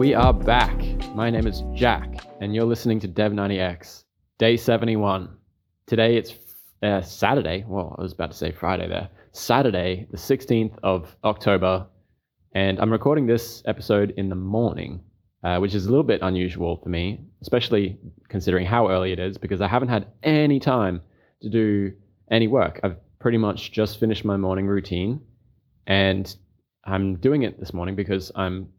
we 0.00 0.14
are 0.14 0.32
back. 0.32 0.74
My 1.14 1.28
name 1.28 1.46
is 1.46 1.62
Jack, 1.74 2.24
and 2.40 2.54
you're 2.54 2.64
listening 2.64 3.00
to 3.00 3.06
Dev90X, 3.06 4.04
day 4.38 4.56
71. 4.56 5.28
Today 5.86 6.16
it's 6.16 6.36
uh, 6.82 7.02
Saturday. 7.02 7.66
Well, 7.68 7.96
I 7.98 8.02
was 8.02 8.14
about 8.14 8.30
to 8.30 8.36
say 8.38 8.50
Friday 8.50 8.88
there. 8.88 9.10
Saturday, 9.32 10.06
the 10.10 10.16
16th 10.16 10.72
of 10.82 11.14
October, 11.22 11.86
and 12.54 12.80
I'm 12.80 12.90
recording 12.90 13.26
this 13.26 13.62
episode 13.66 14.14
in 14.16 14.30
the 14.30 14.34
morning, 14.34 15.02
uh, 15.44 15.58
which 15.58 15.74
is 15.74 15.84
a 15.84 15.90
little 15.90 16.02
bit 16.02 16.20
unusual 16.22 16.78
for 16.82 16.88
me, 16.88 17.20
especially 17.42 17.98
considering 18.30 18.64
how 18.64 18.88
early 18.88 19.12
it 19.12 19.18
is, 19.18 19.36
because 19.36 19.60
I 19.60 19.68
haven't 19.68 19.90
had 19.90 20.06
any 20.22 20.60
time 20.60 21.02
to 21.42 21.50
do 21.50 21.92
any 22.30 22.48
work. 22.48 22.80
I've 22.82 22.96
pretty 23.18 23.36
much 23.36 23.70
just 23.70 24.00
finished 24.00 24.24
my 24.24 24.38
morning 24.38 24.66
routine, 24.66 25.20
and 25.86 26.34
I'm 26.86 27.16
doing 27.16 27.42
it 27.42 27.60
this 27.60 27.74
morning 27.74 27.96
because 27.96 28.32
I'm 28.34 28.70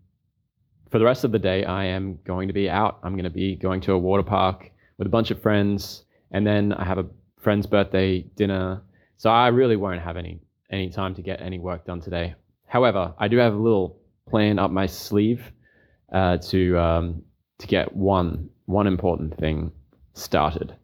for 0.91 0.99
the 0.99 1.05
rest 1.05 1.23
of 1.23 1.31
the 1.31 1.39
day, 1.39 1.63
I 1.63 1.85
am 1.85 2.19
going 2.25 2.47
to 2.49 2.53
be 2.53 2.69
out. 2.69 2.99
I'm 3.01 3.13
going 3.13 3.23
to 3.23 3.29
be 3.29 3.55
going 3.55 3.79
to 3.81 3.93
a 3.93 3.97
water 3.97 4.23
park 4.23 4.69
with 4.97 5.07
a 5.07 5.09
bunch 5.09 5.31
of 5.31 5.41
friends, 5.41 6.03
and 6.31 6.45
then 6.45 6.73
I 6.73 6.83
have 6.83 6.97
a 6.97 7.05
friend's 7.39 7.65
birthday 7.65 8.21
dinner. 8.35 8.81
So 9.17 9.29
I 9.29 9.47
really 9.47 9.77
won't 9.77 10.01
have 10.01 10.17
any 10.17 10.41
any 10.69 10.89
time 10.89 11.15
to 11.15 11.21
get 11.21 11.41
any 11.41 11.59
work 11.59 11.85
done 11.85 12.01
today. 12.01 12.35
However, 12.67 13.13
I 13.17 13.27
do 13.27 13.37
have 13.37 13.53
a 13.53 13.57
little 13.57 13.99
plan 14.29 14.59
up 14.59 14.71
my 14.71 14.85
sleeve 14.85 15.51
uh, 16.11 16.37
to 16.37 16.77
um, 16.77 17.23
to 17.59 17.67
get 17.67 17.95
one 17.95 18.49
one 18.65 18.87
important 18.87 19.37
thing 19.37 19.71
started. 20.13 20.75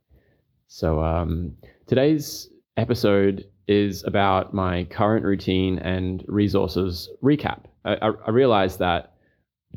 So 0.67 1.01
um, 1.03 1.55
today's 1.85 2.49
episode 2.77 3.45
is 3.67 4.03
about 4.05 4.53
my 4.53 4.85
current 4.85 5.25
routine 5.25 5.79
and 5.79 6.23
resources 6.27 7.09
recap. 7.21 7.65
I, 7.83 7.95
I, 7.95 8.11
I 8.27 8.29
realized 8.29 8.79
that 8.79 9.16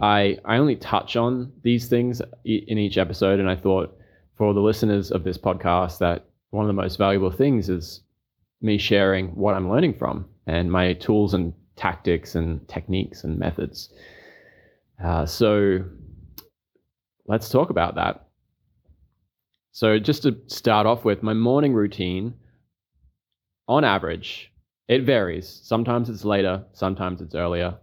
I 0.01 0.39
I 0.45 0.57
only 0.57 0.77
touch 0.77 1.17
on 1.17 1.53
these 1.63 1.89
things 1.89 2.23
in 2.45 2.79
each 2.79 2.99
episode, 2.99 3.41
and 3.41 3.51
I 3.51 3.57
thought 3.57 3.97
for 4.37 4.55
the 4.55 4.61
listeners 4.61 5.11
of 5.11 5.25
this 5.25 5.39
podcast 5.39 5.99
that 5.99 6.27
one 6.51 6.65
of 6.65 6.69
the 6.69 6.83
most 6.83 6.97
valuable 6.97 7.31
things 7.31 7.69
is 7.69 8.03
me 8.63 8.79
sharing 8.79 9.29
what 9.29 9.55
I'm 9.55 9.71
learning 9.71 9.95
from 9.95 10.27
and 10.47 10.71
my 10.71 10.95
tools 10.95 11.35
and 11.35 11.53
tactics 11.77 12.35
and 12.35 12.67
techniques 12.69 13.25
and 13.25 13.39
methods. 13.39 13.91
Uh, 15.03 15.25
so 15.25 15.85
let's 17.27 17.49
talk 17.49 17.71
about 17.71 17.95
that. 17.95 18.27
So 19.73 19.99
just 19.99 20.23
to 20.25 20.37
start 20.47 20.87
off 20.87 21.05
with, 21.05 21.23
my 21.23 21.33
morning 21.33 21.73
routine, 21.73 22.35
on 23.69 23.85
average, 23.85 24.51
it 24.89 25.05
varies. 25.05 25.61
Sometimes 25.63 26.11
it's 26.11 26.25
later, 26.25 26.65
sometimes 26.73 27.21
it's 27.21 27.35
earlier. 27.35 27.77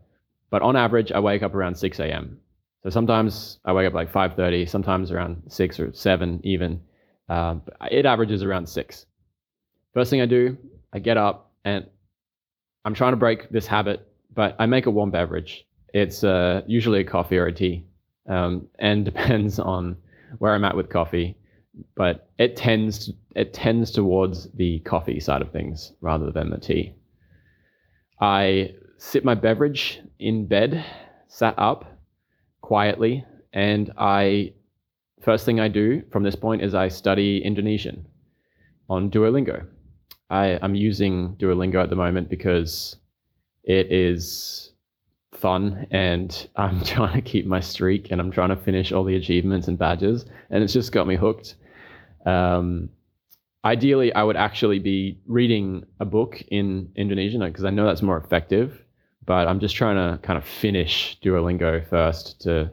But 0.50 0.62
on 0.62 0.76
average, 0.76 1.12
I 1.12 1.20
wake 1.20 1.44
up 1.44 1.54
around 1.54 1.76
6 1.76 2.00
a.m. 2.00 2.40
So 2.84 2.90
sometimes 2.90 3.60
I 3.66 3.74
wake 3.74 3.88
up 3.88 3.94
like 3.94 4.12
5:30, 4.12 4.68
sometimes 4.68 5.12
around 5.12 5.44
6 5.48 5.80
or 5.80 5.94
7 5.94 6.40
even. 6.44 6.82
Um, 7.30 7.62
it 7.92 8.06
averages 8.06 8.44
around 8.44 8.68
6. 8.68 9.06
First 9.94 10.10
thing 10.10 10.22
I 10.22 10.26
do, 10.26 10.58
I 10.94 11.00
get 11.00 11.18
up 11.18 11.52
and 11.66 11.86
I'm 12.86 12.94
trying 12.94 13.12
to 13.12 13.18
break 13.18 13.50
this 13.50 13.68
habit, 13.68 14.08
but 14.34 14.56
I 14.60 14.66
make 14.66 14.86
a 14.86 14.92
warm 14.92 15.12
beverage. 15.12 15.68
It's 15.94 16.24
uh, 16.24 16.62
usually 16.68 17.02
a 17.02 17.04
coffee 17.04 17.38
or 17.38 17.48
a 17.48 17.54
tea, 17.54 17.86
um, 18.30 18.68
and 18.80 19.04
depends 19.12 19.60
on 19.60 19.98
where 20.40 20.54
I'm 20.54 20.64
at 20.64 20.78
with 20.78 20.90
coffee. 20.90 21.36
But 21.96 22.30
it 22.40 22.56
tends 22.56 23.12
it 23.36 23.54
tends 23.54 23.92
towards 23.92 24.50
the 24.54 24.80
coffee 24.80 25.20
side 25.20 25.42
of 25.42 25.52
things 25.52 25.92
rather 26.02 26.32
than 26.32 26.50
the 26.50 26.58
tea. 26.58 26.94
I 28.22 28.72
sip 28.98 29.24
my 29.24 29.36
beverage 29.36 30.02
in 30.20 30.48
bed, 30.48 30.84
sat 31.28 31.56
up 31.58 32.00
quietly, 32.62 33.26
and 33.54 33.92
I 33.98 34.54
first 35.22 35.46
thing 35.46 35.60
I 35.60 35.68
do 35.68 36.04
from 36.12 36.24
this 36.24 36.36
point 36.36 36.62
is 36.62 36.76
I 36.76 36.88
study 36.90 37.42
Indonesian 37.44 38.06
on 38.90 39.10
Duolingo. 39.10 39.66
I, 40.30 40.60
I'm 40.62 40.76
using 40.76 41.36
Duolingo 41.38 41.82
at 41.82 41.90
the 41.90 41.96
moment 41.96 42.30
because 42.30 42.98
it 43.64 43.92
is 43.92 44.72
fun 45.34 45.88
and 45.92 46.48
I'm 46.56 46.84
trying 46.84 47.16
to 47.16 47.22
keep 47.22 47.46
my 47.46 47.60
streak 47.60 48.12
and 48.12 48.22
I'm 48.22 48.32
trying 48.32 48.50
to 48.50 48.58
finish 48.58 48.92
all 48.92 49.04
the 49.04 49.16
achievements 49.16 49.68
and 49.68 49.78
badges 49.78 50.26
and 50.50 50.64
it's 50.64 50.74
just 50.74 50.92
got 50.92 51.08
me 51.08 51.16
hooked. 51.16 51.56
Um, 52.26 52.90
ideally, 53.64 54.14
I 54.14 54.24
would 54.24 54.38
actually 54.38 54.80
be 54.80 55.20
reading 55.26 55.86
a 56.00 56.06
book 56.06 56.42
in 56.50 56.92
Indonesian 56.96 57.42
because 57.42 57.66
I 57.66 57.70
know 57.70 57.86
that's 57.86 58.02
more 58.02 58.18
effective 58.18 58.84
but 59.28 59.48
I'm 59.48 59.60
just 59.60 59.76
trying 59.76 59.98
to 59.98 60.18
kind 60.24 60.38
of 60.38 60.46
finish 60.46 61.20
Duolingo 61.24 61.88
first 61.88 62.42
to 62.42 62.72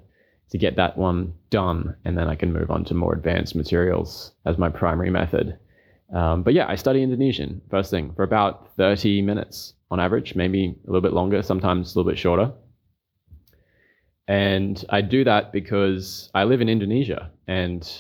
to 0.51 0.59
get 0.59 0.77
that 0.77 0.97
one 0.97 1.35
done, 1.51 1.97
and 2.05 2.17
then 2.17 2.29
I 2.29 2.37
can 2.37 2.53
move 2.53 2.71
on 2.71 2.85
to 2.85 2.95
more 2.95 3.13
advanced 3.13 3.57
materials 3.57 4.33
as 4.47 4.57
my 4.57 4.69
primary 4.69 5.11
method. 5.11 5.59
Um, 6.15 6.45
but 6.45 6.55
yeah, 6.55 6.67
I 6.69 6.77
study 6.77 7.03
Indonesian 7.03 7.61
first 7.71 7.91
thing 7.91 8.13
for 8.15 8.23
about 8.23 8.71
30 8.77 9.21
minutes 9.23 9.75
on 9.91 9.99
average, 9.99 10.37
maybe 10.37 10.77
a 10.85 10.87
little 10.87 11.01
bit 11.01 11.13
longer, 11.13 11.43
sometimes 11.43 11.95
a 11.95 11.99
little 11.99 12.11
bit 12.11 12.19
shorter. 12.19 12.53
And 14.29 14.85
I 14.91 15.01
do 15.01 15.25
that 15.25 15.53
because 15.53 16.31
I 16.35 16.45
live 16.45 16.61
in 16.61 16.69
Indonesia 16.69 17.33
and 17.49 17.91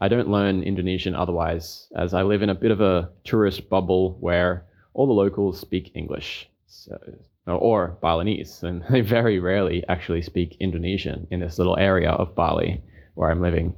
I 0.00 0.08
don't 0.08 0.28
learn 0.28 0.64
Indonesian 0.64 1.14
otherwise, 1.14 1.86
as 1.94 2.12
I 2.12 2.22
live 2.22 2.42
in 2.42 2.50
a 2.50 2.54
bit 2.54 2.72
of 2.72 2.80
a 2.80 3.10
tourist 3.22 3.68
bubble 3.68 4.16
where 4.18 4.66
all 4.94 5.06
the 5.06 5.12
locals 5.12 5.60
speak 5.60 5.92
English. 5.94 6.48
So 6.66 6.98
or 7.46 7.98
Balinese, 8.00 8.62
and 8.62 8.84
they 8.90 9.00
very 9.00 9.38
rarely 9.38 9.84
actually 9.88 10.22
speak 10.22 10.56
Indonesian 10.60 11.26
in 11.30 11.40
this 11.40 11.58
little 11.58 11.76
area 11.76 12.10
of 12.10 12.34
Bali 12.34 12.82
where 13.14 13.30
I'm 13.30 13.42
living. 13.42 13.74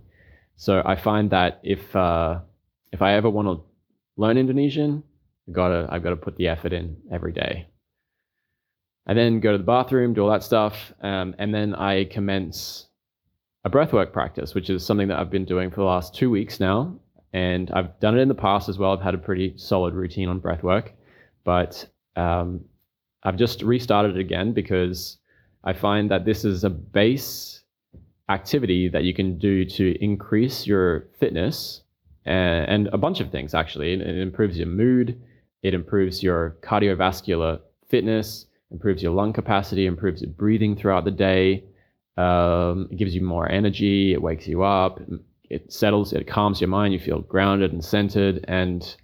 So 0.56 0.82
I 0.84 0.96
find 0.96 1.30
that 1.30 1.60
if 1.62 1.94
uh, 1.96 2.40
if 2.92 3.02
I 3.02 3.14
ever 3.14 3.30
want 3.30 3.48
to 3.48 3.64
learn 4.16 4.36
Indonesian, 4.36 5.02
I 5.48 5.52
gotta 5.52 5.88
I've 5.90 6.02
got 6.02 6.10
to 6.10 6.16
put 6.16 6.36
the 6.36 6.48
effort 6.48 6.72
in 6.72 6.96
every 7.12 7.32
day. 7.32 7.66
I 9.06 9.14
then 9.14 9.40
go 9.40 9.52
to 9.52 9.58
the 9.58 9.64
bathroom, 9.64 10.14
do 10.14 10.22
all 10.22 10.30
that 10.30 10.44
stuff, 10.44 10.92
um, 11.02 11.34
and 11.38 11.52
then 11.52 11.74
I 11.74 12.04
commence 12.04 12.86
a 13.64 13.70
breathwork 13.70 14.12
practice, 14.12 14.54
which 14.54 14.70
is 14.70 14.84
something 14.84 15.08
that 15.08 15.18
I've 15.18 15.30
been 15.30 15.44
doing 15.44 15.70
for 15.70 15.76
the 15.76 15.84
last 15.84 16.14
two 16.14 16.30
weeks 16.30 16.60
now. 16.60 16.98
And 17.32 17.70
I've 17.72 17.98
done 17.98 18.16
it 18.16 18.20
in 18.20 18.28
the 18.28 18.34
past 18.34 18.68
as 18.68 18.78
well. 18.78 18.92
I've 18.92 19.02
had 19.02 19.14
a 19.14 19.18
pretty 19.18 19.54
solid 19.56 19.94
routine 19.94 20.28
on 20.28 20.40
breathwork, 20.40 20.90
but 21.44 21.88
um, 22.14 22.64
I've 23.24 23.36
just 23.36 23.62
restarted 23.62 24.16
it 24.16 24.20
again 24.20 24.52
because 24.52 25.18
I 25.64 25.72
find 25.72 26.10
that 26.10 26.24
this 26.24 26.44
is 26.44 26.64
a 26.64 26.70
base 26.70 27.62
activity 28.28 28.88
that 28.88 29.04
you 29.04 29.14
can 29.14 29.38
do 29.38 29.64
to 29.64 29.96
increase 30.02 30.66
your 30.66 31.08
fitness 31.18 31.82
and, 32.24 32.68
and 32.68 32.88
a 32.92 32.98
bunch 32.98 33.20
of 33.20 33.30
things 33.30 33.54
actually. 33.54 33.92
It, 33.92 34.00
it 34.00 34.18
improves 34.18 34.56
your 34.58 34.68
mood, 34.68 35.20
it 35.62 35.74
improves 35.74 36.22
your 36.22 36.56
cardiovascular 36.62 37.60
fitness, 37.88 38.46
improves 38.70 39.02
your 39.02 39.12
lung 39.12 39.32
capacity, 39.32 39.86
improves 39.86 40.22
your 40.22 40.30
breathing 40.30 40.74
throughout 40.76 41.04
the 41.04 41.10
day. 41.10 41.64
Um, 42.16 42.88
it 42.90 42.96
gives 42.96 43.14
you 43.14 43.22
more 43.22 43.48
energy, 43.50 44.12
it 44.12 44.20
wakes 44.20 44.46
you 44.46 44.62
up, 44.62 45.00
it 45.48 45.72
settles, 45.72 46.12
it 46.12 46.26
calms 46.26 46.60
your 46.60 46.68
mind, 46.68 46.92
you 46.92 47.00
feel 47.00 47.20
grounded 47.20 47.72
and 47.72 47.84
centered, 47.84 48.44
and 48.48 48.96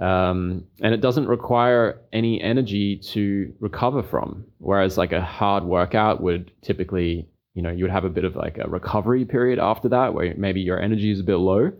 um, 0.00 0.64
and 0.80 0.94
it 0.94 1.02
doesn't 1.02 1.26
require 1.26 2.00
any 2.12 2.40
energy 2.40 2.96
to 2.96 3.52
recover 3.60 4.02
from. 4.02 4.46
Whereas 4.58 4.96
like 4.96 5.12
a 5.12 5.20
hard 5.20 5.64
workout 5.64 6.22
would 6.22 6.50
typically, 6.62 7.28
you 7.54 7.62
know, 7.62 7.70
you 7.70 7.84
would 7.84 7.90
have 7.90 8.04
a 8.04 8.10
bit 8.10 8.24
of 8.24 8.34
like 8.34 8.58
a 8.58 8.68
recovery 8.68 9.26
period 9.26 9.58
after 9.58 9.90
that 9.90 10.14
where 10.14 10.34
maybe 10.36 10.62
your 10.62 10.80
energy 10.80 11.10
is 11.10 11.20
a 11.20 11.24
bit 11.24 11.36
low. 11.36 11.70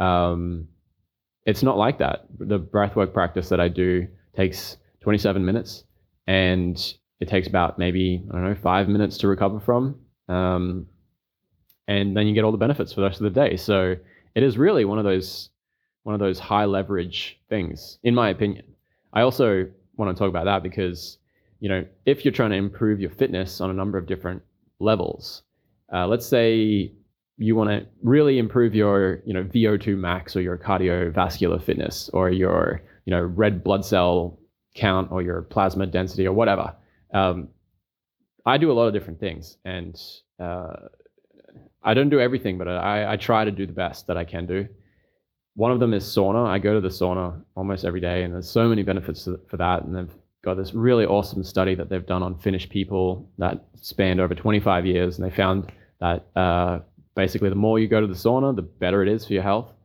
Um, 0.00 0.68
it's 1.44 1.62
not 1.62 1.76
like 1.76 1.98
that. 1.98 2.26
The 2.38 2.58
breathwork 2.58 3.12
practice 3.12 3.50
that 3.50 3.60
I 3.60 3.68
do 3.68 4.08
takes 4.34 4.78
27 5.02 5.44
minutes 5.44 5.84
and 6.26 6.76
it 7.20 7.28
takes 7.28 7.46
about 7.46 7.78
maybe, 7.78 8.24
I 8.30 8.32
don't 8.32 8.44
know, 8.44 8.54
five 8.54 8.88
minutes 8.88 9.18
to 9.18 9.28
recover 9.28 9.60
from. 9.60 10.00
Um, 10.28 10.86
and 11.86 12.16
then 12.16 12.26
you 12.26 12.34
get 12.34 12.42
all 12.42 12.52
the 12.52 12.58
benefits 12.58 12.92
for 12.92 13.00
the 13.00 13.06
rest 13.06 13.20
of 13.20 13.32
the 13.32 13.48
day. 13.48 13.56
So 13.56 13.96
it 14.34 14.42
is 14.42 14.58
really 14.58 14.84
one 14.84 14.98
of 14.98 15.04
those 15.04 15.50
one 16.06 16.14
of 16.14 16.20
those 16.20 16.38
high 16.38 16.66
leverage 16.66 17.36
things, 17.48 17.98
in 18.04 18.14
my 18.14 18.28
opinion. 18.28 18.64
I 19.12 19.22
also 19.22 19.66
want 19.96 20.16
to 20.16 20.16
talk 20.16 20.28
about 20.28 20.44
that 20.44 20.62
because, 20.62 21.18
you 21.58 21.68
know, 21.68 21.84
if 22.04 22.24
you're 22.24 22.30
trying 22.30 22.50
to 22.50 22.56
improve 22.56 23.00
your 23.00 23.10
fitness 23.10 23.60
on 23.60 23.70
a 23.70 23.72
number 23.72 23.98
of 23.98 24.06
different 24.06 24.40
levels, 24.78 25.42
uh, 25.92 26.06
let's 26.06 26.24
say 26.24 26.92
you 27.38 27.56
want 27.56 27.70
to 27.70 27.84
really 28.04 28.38
improve 28.38 28.72
your, 28.72 29.20
you 29.26 29.34
know, 29.34 29.42
VO2 29.42 29.98
max 29.98 30.36
or 30.36 30.42
your 30.42 30.56
cardiovascular 30.56 31.60
fitness 31.60 32.08
or 32.12 32.30
your, 32.30 32.82
you 33.04 33.10
know, 33.10 33.22
red 33.22 33.64
blood 33.64 33.84
cell 33.84 34.38
count 34.76 35.10
or 35.10 35.22
your 35.22 35.42
plasma 35.42 35.86
density 35.86 36.24
or 36.24 36.32
whatever. 36.32 36.72
Um, 37.12 37.48
I 38.44 38.58
do 38.58 38.70
a 38.70 38.74
lot 38.74 38.86
of 38.86 38.92
different 38.92 39.18
things 39.18 39.56
and 39.64 40.00
uh, 40.38 40.86
I 41.82 41.94
don't 41.94 42.10
do 42.10 42.20
everything, 42.20 42.58
but 42.58 42.68
I, 42.68 43.14
I 43.14 43.16
try 43.16 43.44
to 43.44 43.50
do 43.50 43.66
the 43.66 43.72
best 43.72 44.06
that 44.06 44.16
I 44.16 44.24
can 44.24 44.46
do 44.46 44.68
one 45.56 45.72
of 45.72 45.80
them 45.80 45.94
is 45.94 46.04
sauna. 46.04 46.46
I 46.46 46.58
go 46.58 46.74
to 46.74 46.80
the 46.82 46.88
sauna 46.88 47.42
almost 47.56 47.84
every 47.84 48.00
day, 48.00 48.22
and 48.22 48.32
there's 48.32 48.48
so 48.48 48.68
many 48.68 48.82
benefits 48.82 49.26
for 49.48 49.56
that. 49.56 49.82
And 49.82 49.96
they've 49.96 50.14
got 50.44 50.58
this 50.58 50.74
really 50.74 51.06
awesome 51.06 51.42
study 51.42 51.74
that 51.74 51.88
they've 51.88 52.06
done 52.06 52.22
on 52.22 52.38
Finnish 52.38 52.68
people 52.68 53.28
that 53.38 53.64
spanned 53.80 54.20
over 54.20 54.34
25 54.34 54.84
years, 54.84 55.18
and 55.18 55.26
they 55.26 55.34
found 55.34 55.72
that 55.98 56.26
uh, 56.36 56.80
basically 57.14 57.48
the 57.48 57.54
more 57.54 57.78
you 57.78 57.88
go 57.88 58.02
to 58.02 58.06
the 58.06 58.12
sauna, 58.12 58.54
the 58.54 58.62
better 58.62 59.02
it 59.02 59.08
is 59.08 59.26
for 59.26 59.32
your 59.32 59.42
health. 59.42 59.72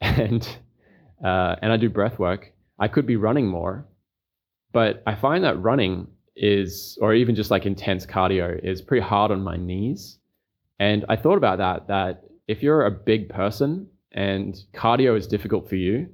And 0.00 0.44
uh, 1.24 1.54
and 1.62 1.72
I 1.72 1.76
do 1.76 1.88
breath 1.88 2.18
work. 2.18 2.52
I 2.80 2.88
could 2.88 3.06
be 3.06 3.14
running 3.14 3.46
more, 3.46 3.86
but 4.72 5.00
I 5.06 5.14
find 5.14 5.44
that 5.44 5.62
running 5.62 6.08
is, 6.34 6.98
or 7.00 7.14
even 7.14 7.36
just 7.36 7.52
like 7.52 7.66
intense 7.66 8.04
cardio, 8.04 8.58
is 8.64 8.82
pretty 8.82 9.06
hard 9.06 9.30
on 9.30 9.44
my 9.44 9.56
knees. 9.56 10.18
And 10.80 11.04
I 11.08 11.14
thought 11.14 11.36
about 11.36 11.58
that. 11.58 11.86
That 11.86 12.24
if 12.48 12.64
you're 12.64 12.84
a 12.84 12.90
big 12.90 13.28
person 13.28 13.86
and 14.12 14.56
cardio 14.74 15.16
is 15.16 15.26
difficult 15.26 15.68
for 15.68 15.76
you, 15.76 16.08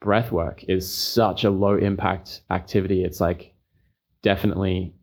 breath 0.00 0.30
work 0.30 0.64
is 0.68 0.92
such 0.92 1.44
a 1.44 1.50
low 1.50 1.76
impact 1.76 2.42
activity. 2.50 3.04
It's 3.04 3.20
like 3.20 3.54
definitely 4.22 4.94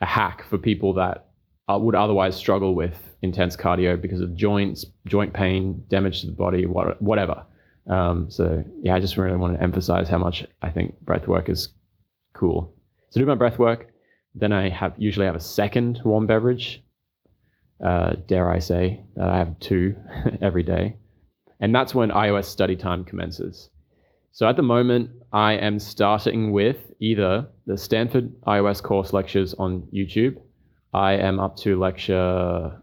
a 0.00 0.06
hack 0.06 0.44
for 0.48 0.58
people 0.58 0.94
that 0.94 1.26
uh, 1.68 1.78
would 1.78 1.94
otherwise 1.94 2.36
struggle 2.36 2.74
with 2.74 3.16
intense 3.22 3.56
cardio 3.56 4.00
because 4.00 4.20
of 4.20 4.36
joints, 4.36 4.86
joint 5.06 5.32
pain, 5.32 5.82
damage 5.88 6.20
to 6.20 6.26
the 6.26 6.32
body, 6.32 6.66
what, 6.66 7.00
whatever. 7.02 7.44
Um, 7.88 8.30
so 8.30 8.64
yeah, 8.82 8.94
I 8.94 9.00
just 9.00 9.16
really 9.16 9.36
want 9.36 9.54
to 9.54 9.62
emphasize 9.62 10.08
how 10.08 10.18
much 10.18 10.46
I 10.62 10.70
think 10.70 11.00
breath 11.00 11.26
work 11.26 11.48
is 11.48 11.68
cool. 12.34 12.74
So 13.10 13.20
do 13.20 13.26
my 13.26 13.34
breath 13.34 13.58
work. 13.58 13.92
Then 14.34 14.52
I 14.52 14.68
have 14.68 14.94
usually 14.98 15.26
have 15.26 15.34
a 15.34 15.40
second 15.40 16.00
warm 16.04 16.26
beverage. 16.26 16.82
Uh, 17.84 18.14
dare 18.26 18.50
I 18.50 18.58
say 18.58 19.02
that 19.16 19.28
I 19.28 19.38
have 19.38 19.58
two 19.60 19.96
every 20.40 20.62
day, 20.62 20.96
and 21.60 21.74
that's 21.74 21.94
when 21.94 22.10
iOS 22.10 22.44
study 22.44 22.76
time 22.76 23.04
commences. 23.04 23.70
So 24.36 24.46
at 24.46 24.56
the 24.56 24.62
moment, 24.62 25.10
I 25.32 25.54
am 25.54 25.78
starting 25.78 26.52
with 26.52 26.76
either 27.00 27.48
the 27.64 27.78
Stanford 27.78 28.38
iOS 28.42 28.82
course 28.82 29.14
lectures 29.14 29.54
on 29.54 29.88
YouTube. 29.94 30.36
I 30.92 31.14
am 31.14 31.40
up 31.40 31.56
to 31.60 31.78
lecture 31.78 32.82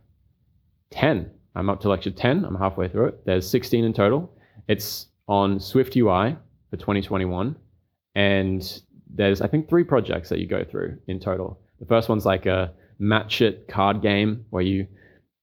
10. 0.90 1.30
I'm 1.56 1.70
up 1.70 1.80
to 1.82 1.90
lecture 1.90 2.10
10. 2.10 2.44
I'm 2.44 2.56
halfway 2.56 2.88
through 2.88 3.10
it. 3.10 3.26
There's 3.26 3.48
16 3.48 3.84
in 3.84 3.94
total. 3.94 4.36
It's 4.68 5.08
on 5.28 5.60
Swift 5.60 5.96
UI 5.96 6.36
for 6.72 6.78
2021. 6.78 7.56
And 8.16 8.82
there's, 9.14 9.40
I 9.42 9.48
think, 9.48 9.70
three 9.70 9.84
projects 9.84 10.30
that 10.30 10.40
you 10.40 10.48
go 10.48 10.64
through 10.64 10.98
in 11.08 11.20
total. 11.20 11.60
The 11.80 11.86
first 11.86 12.10
one's 12.10 12.26
like 12.26 12.48
a 12.48 12.74
match 12.98 13.42
it 13.42 13.68
card 13.68 14.02
game 14.02 14.46
where 14.50 14.64
you, 14.64 14.88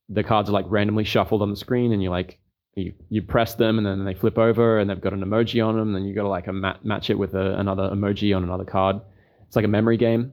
the 0.09 0.25
cards 0.25 0.49
are 0.49 0.53
like 0.53 0.67
randomly 0.69 1.05
shuffled 1.05 1.41
on 1.41 1.51
the 1.51 1.57
screen 1.57 1.93
and 1.93 2.03
you 2.03 2.11
like 2.11 2.40
you, 2.77 2.93
you 3.09 3.23
press 3.23 3.55
them 3.55 3.79
and 3.79 3.87
then 3.87 4.05
they 4.05 4.15
flip 4.15 4.39
over 4.39 4.79
and 4.79 4.89
they've 4.89 5.01
got 5.01 5.13
an 5.13 5.25
emoji 5.25 5.65
on 5.65 5.77
them. 5.77 5.89
And 5.89 5.97
then 5.97 6.05
you 6.05 6.15
got 6.15 6.23
to 6.23 6.29
like 6.29 6.47
a 6.47 6.53
mat- 6.53 6.85
match 6.85 7.11
it 7.11 7.19
with 7.19 7.35
a, 7.35 7.59
another 7.59 7.91
emoji 7.91 8.35
on 8.37 8.45
another 8.45 8.65
card. 8.65 9.01
It's 9.47 9.57
like 9.57 9.65
a 9.65 9.69
memory 9.69 9.97
game. 9.97 10.33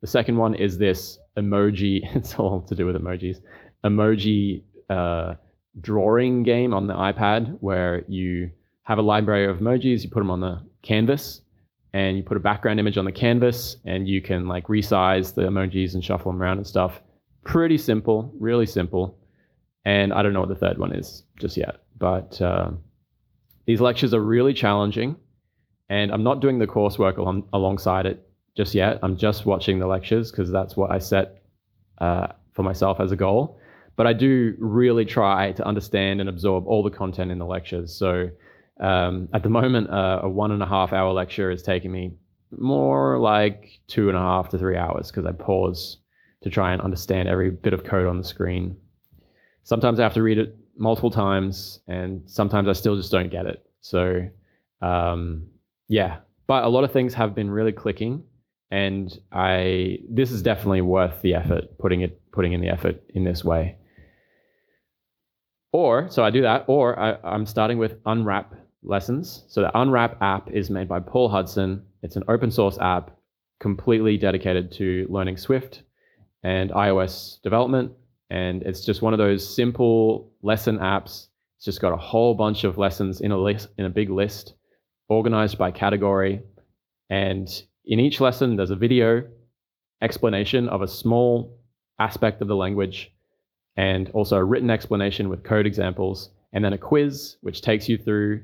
The 0.00 0.06
second 0.06 0.36
one 0.36 0.54
is 0.54 0.78
this 0.78 1.18
emoji. 1.36 2.02
It's 2.16 2.34
all 2.34 2.62
to 2.62 2.74
do 2.74 2.86
with 2.86 2.96
emojis. 2.96 3.38
Emoji 3.84 4.62
uh, 4.90 5.34
drawing 5.80 6.42
game 6.42 6.72
on 6.74 6.86
the 6.86 6.94
iPad 6.94 7.56
where 7.60 8.04
you 8.08 8.50
have 8.84 8.98
a 8.98 9.02
library 9.02 9.46
of 9.46 9.58
emojis. 9.58 10.04
You 10.04 10.10
put 10.10 10.20
them 10.20 10.30
on 10.30 10.40
the 10.40 10.60
canvas 10.82 11.40
and 11.92 12.16
you 12.16 12.22
put 12.22 12.36
a 12.36 12.40
background 12.40 12.80
image 12.80 12.96
on 12.96 13.04
the 13.04 13.12
canvas 13.12 13.76
and 13.84 14.08
you 14.08 14.22
can 14.22 14.46
like 14.46 14.66
resize 14.66 15.34
the 15.34 15.42
emojis 15.42 15.94
and 15.94 16.04
shuffle 16.04 16.32
them 16.32 16.40
around 16.40 16.58
and 16.58 16.66
stuff. 16.66 17.00
Pretty 17.44 17.76
simple, 17.78 18.32
really 18.38 18.66
simple. 18.66 19.18
And 19.84 20.12
I 20.12 20.22
don't 20.22 20.32
know 20.32 20.40
what 20.40 20.48
the 20.48 20.54
third 20.54 20.78
one 20.78 20.92
is 20.92 21.24
just 21.38 21.56
yet. 21.56 21.82
But 21.98 22.40
uh, 22.40 22.70
these 23.66 23.80
lectures 23.80 24.14
are 24.14 24.20
really 24.20 24.54
challenging. 24.54 25.16
And 25.88 26.12
I'm 26.12 26.22
not 26.22 26.40
doing 26.40 26.58
the 26.58 26.66
coursework 26.66 27.18
along, 27.18 27.48
alongside 27.52 28.06
it 28.06 28.26
just 28.56 28.74
yet. 28.74 28.98
I'm 29.02 29.16
just 29.16 29.44
watching 29.44 29.78
the 29.78 29.86
lectures 29.86 30.30
because 30.30 30.50
that's 30.50 30.76
what 30.76 30.90
I 30.90 30.98
set 30.98 31.42
uh, 31.98 32.28
for 32.52 32.62
myself 32.62 33.00
as 33.00 33.12
a 33.12 33.16
goal. 33.16 33.58
But 33.96 34.06
I 34.06 34.12
do 34.12 34.54
really 34.58 35.04
try 35.04 35.52
to 35.52 35.66
understand 35.66 36.20
and 36.20 36.28
absorb 36.28 36.66
all 36.66 36.82
the 36.82 36.90
content 36.90 37.30
in 37.30 37.38
the 37.38 37.44
lectures. 37.44 37.94
So 37.94 38.30
um, 38.80 39.28
at 39.34 39.42
the 39.42 39.50
moment, 39.50 39.90
uh, 39.90 40.20
a 40.22 40.28
one 40.28 40.50
and 40.50 40.62
a 40.62 40.66
half 40.66 40.92
hour 40.92 41.12
lecture 41.12 41.50
is 41.50 41.62
taking 41.62 41.92
me 41.92 42.12
more 42.58 43.18
like 43.18 43.80
two 43.86 44.08
and 44.08 44.16
a 44.16 44.20
half 44.20 44.48
to 44.50 44.58
three 44.58 44.76
hours 44.76 45.10
because 45.10 45.26
I 45.26 45.32
pause 45.32 45.98
to 46.42 46.50
try 46.50 46.72
and 46.72 46.82
understand 46.82 47.28
every 47.28 47.50
bit 47.50 47.72
of 47.72 47.84
code 47.84 48.06
on 48.06 48.18
the 48.18 48.24
screen 48.24 48.76
sometimes 49.62 50.00
I 50.00 50.02
have 50.02 50.14
to 50.14 50.22
read 50.22 50.38
it 50.38 50.56
multiple 50.76 51.10
times, 51.10 51.80
and 51.86 52.22
sometimes 52.26 52.68
I 52.68 52.72
still 52.72 52.96
just 52.96 53.12
don't 53.12 53.30
get 53.30 53.46
it. 53.46 53.64
So, 53.80 54.28
um, 54.80 55.46
yeah, 55.88 56.18
but 56.46 56.64
a 56.64 56.68
lot 56.68 56.84
of 56.84 56.92
things 56.92 57.14
have 57.14 57.34
been 57.34 57.50
really 57.50 57.72
clicking, 57.72 58.24
and 58.70 59.16
I 59.32 59.98
this 60.08 60.30
is 60.30 60.42
definitely 60.42 60.80
worth 60.80 61.22
the 61.22 61.34
effort 61.34 61.78
putting 61.78 62.00
it 62.00 62.20
putting 62.32 62.52
in 62.52 62.60
the 62.60 62.68
effort 62.68 63.02
in 63.10 63.24
this 63.24 63.44
way. 63.44 63.76
Or 65.72 66.10
so 66.10 66.22
I 66.22 66.30
do 66.30 66.42
that, 66.42 66.64
or 66.66 66.98
I, 66.98 67.16
I'm 67.24 67.46
starting 67.46 67.78
with 67.78 67.96
Unwrap 68.04 68.54
lessons. 68.82 69.44
So 69.48 69.62
the 69.62 69.78
Unwrap 69.78 70.20
app 70.20 70.50
is 70.50 70.68
made 70.68 70.88
by 70.88 71.00
Paul 71.00 71.28
Hudson. 71.28 71.82
It's 72.02 72.16
an 72.16 72.24
open 72.28 72.50
source 72.50 72.78
app 72.78 73.10
completely 73.58 74.18
dedicated 74.18 74.72
to 74.72 75.06
learning 75.08 75.36
Swift 75.36 75.82
and 76.42 76.70
iOS 76.70 77.40
development 77.42 77.92
and 78.32 78.62
it's 78.62 78.82
just 78.82 79.02
one 79.02 79.12
of 79.12 79.18
those 79.18 79.46
simple 79.46 80.32
lesson 80.40 80.78
apps. 80.78 81.26
It's 81.58 81.66
just 81.66 81.82
got 81.82 81.92
a 81.92 81.98
whole 81.98 82.34
bunch 82.34 82.64
of 82.64 82.78
lessons 82.78 83.20
in 83.20 83.30
a 83.30 83.36
list 83.36 83.68
in 83.76 83.84
a 83.84 83.90
big 83.90 84.08
list, 84.08 84.54
organized 85.10 85.58
by 85.58 85.70
category. 85.70 86.40
And 87.10 87.46
in 87.84 88.00
each 88.00 88.22
lesson, 88.22 88.56
there's 88.56 88.70
a 88.70 88.76
video 88.76 89.24
explanation 90.00 90.70
of 90.70 90.80
a 90.80 90.88
small 90.88 91.58
aspect 91.98 92.40
of 92.40 92.48
the 92.48 92.56
language, 92.56 93.12
and 93.76 94.08
also 94.14 94.38
a 94.38 94.44
written 94.44 94.70
explanation 94.70 95.28
with 95.28 95.44
code 95.44 95.66
examples, 95.66 96.30
and 96.54 96.64
then 96.64 96.72
a 96.72 96.78
quiz 96.78 97.36
which 97.42 97.60
takes 97.60 97.86
you 97.86 97.98
through 97.98 98.40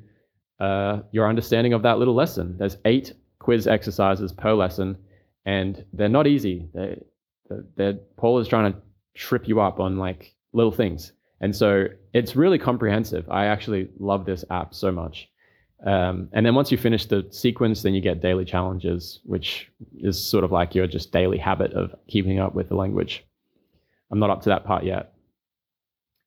uh, 0.61 1.01
your 1.13 1.27
understanding 1.27 1.73
of 1.73 1.81
that 1.81 1.99
little 1.99 2.15
lesson. 2.15 2.57
There's 2.59 2.77
eight 2.85 3.15
quiz 3.39 3.67
exercises 3.67 4.33
per 4.33 4.53
lesson, 4.53 4.99
and 5.47 5.83
they're 5.95 6.11
not 6.11 6.27
easy. 6.27 6.69
They, 6.75 7.01
they're, 7.75 7.95
Paul 8.19 8.39
is 8.41 8.49
trying 8.49 8.75
to 8.75 8.79
trip 9.19 9.49
you 9.49 9.61
up 9.61 9.81
on 9.81 9.99
like 9.99 10.35
little 10.53 10.73
things. 10.73 11.13
And 11.41 11.55
so 11.55 11.87
it's 12.15 12.37
really 12.37 12.59
comprehensive. 12.59 13.29
I 13.31 13.47
actually 13.47 13.91
love 13.99 14.25
this 14.25 14.45
app 14.51 14.75
so 14.75 14.91
much. 14.91 15.29
Um, 15.85 16.29
and 16.33 16.45
then 16.45 16.55
once 16.55 16.73
you 16.73 16.79
finish 16.79 17.07
the 17.07 17.27
sequence, 17.31 17.83
then 17.83 17.95
you 17.95 18.01
get 18.01 18.21
daily 18.21 18.45
challenges, 18.45 19.21
which 19.25 19.71
is 19.99 20.23
sort 20.23 20.45
of 20.45 20.51
like 20.51 20.75
your 20.75 20.87
just 20.87 21.13
daily 21.13 21.39
habit 21.39 21.73
of 21.73 21.95
keeping 22.09 22.39
up 22.41 22.55
with 22.55 22.69
the 22.69 22.75
language. 22.75 23.25
I'm 24.11 24.19
not 24.19 24.31
up 24.31 24.43
to 24.43 24.49
that 24.49 24.65
part 24.65 24.85
yet. 24.85 25.13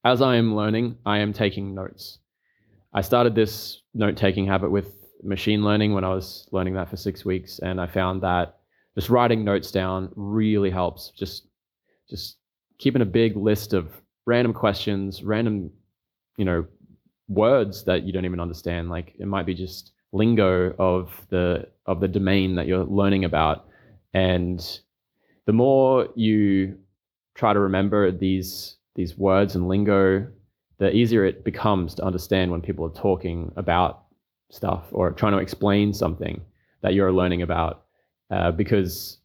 As 0.03 0.21
I 0.21 0.36
am 0.36 0.55
learning, 0.55 0.98
I 1.05 1.19
am 1.19 1.33
taking 1.33 1.75
notes. 1.75 2.19
I 2.93 3.01
started 3.01 3.36
this 3.36 3.81
note 3.93 4.17
taking 4.17 4.45
habit 4.45 4.71
with 4.71 4.95
machine 5.24 5.63
learning 5.63 5.93
when 5.93 6.03
I 6.03 6.13
was 6.13 6.48
learning 6.51 6.74
that 6.75 6.89
for 6.89 6.98
six 6.98 7.24
weeks, 7.24 7.60
and 7.60 7.79
I 7.79 7.88
found 7.88 8.21
that 8.21 8.57
just 8.95 9.10
writing 9.10 9.43
notes 9.43 9.71
down 9.71 10.12
really 10.15 10.69
helps. 10.69 11.12
Just, 11.12 11.48
just 12.10 12.38
keeping 12.81 13.01
a 13.01 13.05
big 13.05 13.38
list 13.38 13.73
of 13.73 14.01
random 14.25 14.53
questions, 14.53 15.23
random, 15.23 15.71
you 16.35 16.43
know, 16.43 16.65
words 17.29 17.85
that 17.85 18.03
you 18.03 18.11
don't 18.11 18.25
even 18.25 18.39
understand. 18.39 18.89
Like 18.89 19.13
it 19.19 19.27
might 19.27 19.45
be 19.45 19.53
just 19.53 19.91
lingo 20.11 20.73
of 20.77 21.25
the 21.29 21.67
of 21.85 22.01
the 22.01 22.07
domain 22.07 22.55
that 22.55 22.67
you're 22.67 22.83
learning 22.83 23.23
about. 23.23 23.67
And 24.13 24.59
the 25.45 25.53
more 25.53 26.09
you 26.15 26.77
try 27.35 27.53
to 27.53 27.59
remember 27.59 28.11
these 28.11 28.75
these 28.95 29.17
words 29.17 29.55
and 29.55 29.67
lingo, 29.67 30.27
the 30.79 30.93
easier 30.93 31.23
it 31.23 31.45
becomes 31.45 31.93
to 31.95 32.03
understand 32.03 32.51
when 32.51 32.61
people 32.61 32.85
are 32.85 33.01
talking 33.01 33.51
about 33.55 34.05
stuff 34.50 34.85
or 34.91 35.11
trying 35.11 35.33
to 35.33 35.38
explain 35.38 35.93
something 35.93 36.41
that 36.81 36.93
you're 36.95 37.13
learning 37.13 37.43
about. 37.43 37.85
Uh, 38.31 38.51
because 38.51 39.17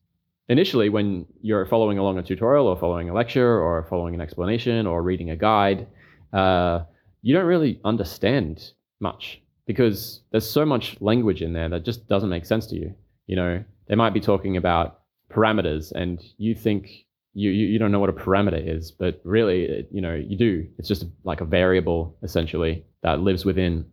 initially 0.48 0.88
when 0.88 1.26
you're 1.42 1.66
following 1.66 1.98
along 1.98 2.18
a 2.18 2.22
tutorial 2.22 2.66
or 2.66 2.76
following 2.76 3.10
a 3.10 3.14
lecture 3.14 3.60
or 3.60 3.86
following 3.88 4.14
an 4.14 4.20
explanation 4.20 4.86
or 4.86 5.02
reading 5.02 5.30
a 5.30 5.36
guide, 5.36 5.86
uh, 6.32 6.80
you 7.22 7.34
don't 7.34 7.46
really 7.46 7.80
understand 7.84 8.70
much 9.00 9.40
because 9.66 10.22
there's 10.30 10.48
so 10.48 10.64
much 10.64 10.96
language 11.00 11.42
in 11.42 11.52
there 11.52 11.68
that 11.68 11.84
just 11.84 12.08
doesn't 12.08 12.28
make 12.28 12.46
sense 12.46 12.66
to 12.68 12.76
you. 12.76 12.94
You 13.26 13.36
know, 13.36 13.64
they 13.88 13.96
might 13.96 14.14
be 14.14 14.20
talking 14.20 14.56
about 14.56 15.00
parameters 15.30 15.92
and 15.92 16.22
you 16.38 16.54
think 16.54 16.88
you, 17.34 17.50
you, 17.50 17.66
you 17.66 17.78
don't 17.78 17.92
know 17.92 17.98
what 17.98 18.08
a 18.08 18.14
parameter 18.14 18.62
is, 18.66 18.90
but 18.90 19.20
really, 19.24 19.64
it, 19.64 19.88
you 19.90 20.00
know, 20.00 20.14
you 20.14 20.38
do. 20.38 20.66
It's 20.78 20.88
just 20.88 21.04
like 21.24 21.40
a 21.40 21.44
variable 21.44 22.16
essentially 22.22 22.84
that 23.02 23.20
lives 23.20 23.44
within 23.44 23.84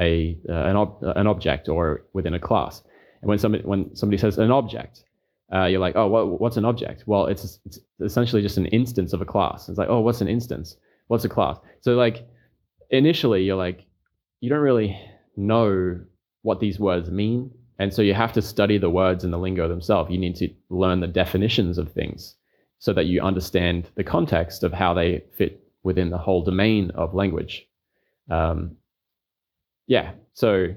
a 0.00 0.38
uh, 0.48 0.52
an, 0.52 0.76
ob- 0.76 1.02
an 1.02 1.26
object 1.26 1.68
or 1.68 2.04
within 2.12 2.34
a 2.34 2.38
class. 2.38 2.82
And 3.20 3.28
when 3.28 3.38
somebody 3.38 3.64
when 3.64 3.94
somebody 3.94 4.18
says 4.18 4.38
an 4.38 4.50
object, 4.50 5.04
uh, 5.52 5.64
you're 5.64 5.80
like, 5.80 5.96
oh, 5.96 6.06
what, 6.06 6.40
what's 6.40 6.56
an 6.56 6.64
object? 6.64 7.04
Well, 7.06 7.26
it's, 7.26 7.58
it's 7.64 7.78
essentially 8.00 8.42
just 8.42 8.58
an 8.58 8.66
instance 8.66 9.12
of 9.12 9.22
a 9.22 9.24
class. 9.24 9.68
It's 9.68 9.78
like, 9.78 9.88
oh, 9.88 10.00
what's 10.00 10.20
an 10.20 10.28
instance? 10.28 10.76
What's 11.06 11.24
a 11.24 11.28
class? 11.28 11.58
So 11.80 11.94
like 11.94 12.26
initially 12.90 13.44
you're 13.44 13.56
like, 13.56 13.86
you 14.40 14.50
don't 14.50 14.60
really 14.60 14.98
know 15.36 16.00
what 16.42 16.60
these 16.60 16.78
words 16.78 17.10
mean. 17.10 17.50
And 17.78 17.94
so 17.94 18.02
you 18.02 18.14
have 18.14 18.32
to 18.32 18.42
study 18.42 18.76
the 18.78 18.90
words 18.90 19.24
and 19.24 19.32
the 19.32 19.38
lingo 19.38 19.68
themselves. 19.68 20.10
You 20.10 20.18
need 20.18 20.36
to 20.36 20.48
learn 20.68 21.00
the 21.00 21.06
definitions 21.06 21.78
of 21.78 21.92
things 21.92 22.34
so 22.78 22.92
that 22.92 23.06
you 23.06 23.20
understand 23.20 23.88
the 23.94 24.04
context 24.04 24.62
of 24.62 24.72
how 24.72 24.94
they 24.94 25.24
fit 25.36 25.62
within 25.82 26.10
the 26.10 26.18
whole 26.18 26.44
domain 26.44 26.90
of 26.94 27.14
language. 27.14 27.66
Um, 28.30 28.76
yeah, 29.86 30.12
so 30.34 30.74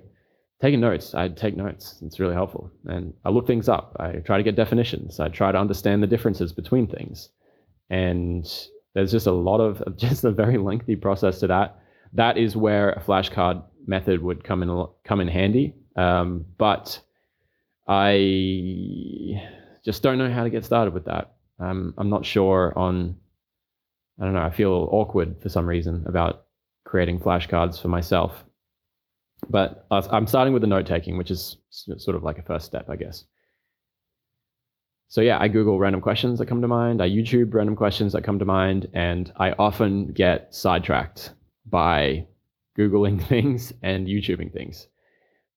taking 0.62 0.80
notes, 0.80 1.16
I 1.16 1.28
take 1.28 1.58
notes. 1.58 1.96
It's 2.04 2.20
really 2.20 2.36
helpful. 2.36 2.72
And 2.86 3.14
I 3.26 3.30
look 3.30 3.48
things 3.48 3.68
up. 3.68 3.98
I 4.00 4.14
try 4.14 4.38
to 4.38 4.44
get 4.44 4.56
definitions. 4.56 5.20
I 5.20 5.30
try 5.30 5.52
to 5.52 5.58
understand 5.58 6.04
the 6.04 6.08
differences 6.08 6.54
between 6.54 6.88
things. 6.88 7.30
And 7.90 8.46
there's 8.94 9.12
just 9.12 9.28
a 9.28 9.32
lot 9.32 9.60
of 9.60 9.82
just 9.98 10.24
a 10.24 10.32
very 10.32 10.58
lengthy 10.58 10.96
process 10.96 11.40
to 11.40 11.48
that. 11.48 11.80
That 12.14 12.38
is 12.38 12.56
where 12.56 12.92
a 12.92 13.02
flashcard 13.02 13.64
method 13.88 14.22
would 14.22 14.44
come 14.44 14.62
in 14.62 14.86
come 15.04 15.20
in 15.20 15.28
handy. 15.28 15.74
Um, 15.96 16.46
but 16.58 17.00
I 17.88 19.42
just 19.84 20.04
don't 20.04 20.20
know 20.20 20.32
how 20.32 20.44
to 20.44 20.50
get 20.50 20.64
started 20.64 20.94
with 20.94 21.06
that. 21.06 21.34
Um, 21.60 21.94
I'm 21.98 22.10
not 22.10 22.26
sure 22.26 22.74
on. 22.78 23.18
I 24.20 24.26
don't 24.26 24.34
know. 24.34 24.42
I 24.42 24.52
feel 24.52 24.88
awkward 24.92 25.42
for 25.42 25.50
some 25.50 25.66
reason 25.66 26.04
about 26.06 26.46
creating 26.84 27.20
flashcards 27.20 27.82
for 27.82 27.88
myself. 27.88 28.44
But 29.50 29.86
I'm 29.90 30.28
starting 30.28 30.54
with 30.54 30.62
the 30.62 30.68
note 30.68 30.86
taking, 30.86 31.18
which 31.18 31.32
is 31.32 31.58
sort 31.70 32.16
of 32.16 32.24
like 32.24 32.38
a 32.38 32.44
first 32.44 32.66
step, 32.66 32.90
I 32.90 32.96
guess. 32.96 33.26
So 35.12 35.20
yeah, 35.20 35.38
I 35.42 35.50
Google 35.50 35.78
random 35.78 36.00
questions 36.00 36.40
that 36.40 36.46
come 36.46 36.62
to 36.62 36.70
mind. 36.70 37.02
I 37.02 37.10
YouTube 37.10 37.54
random 37.54 37.76
questions 37.76 38.14
that 38.14 38.24
come 38.24 38.40
to 38.40 38.46
mind, 38.46 38.88
and 38.94 39.30
I 39.36 39.52
often 39.60 40.14
get 40.14 40.56
sidetracked 40.56 41.34
by 41.66 42.28
Googling 42.78 43.22
things 43.28 43.74
and 43.82 44.08
YouTubing 44.08 44.54
things. 44.54 44.88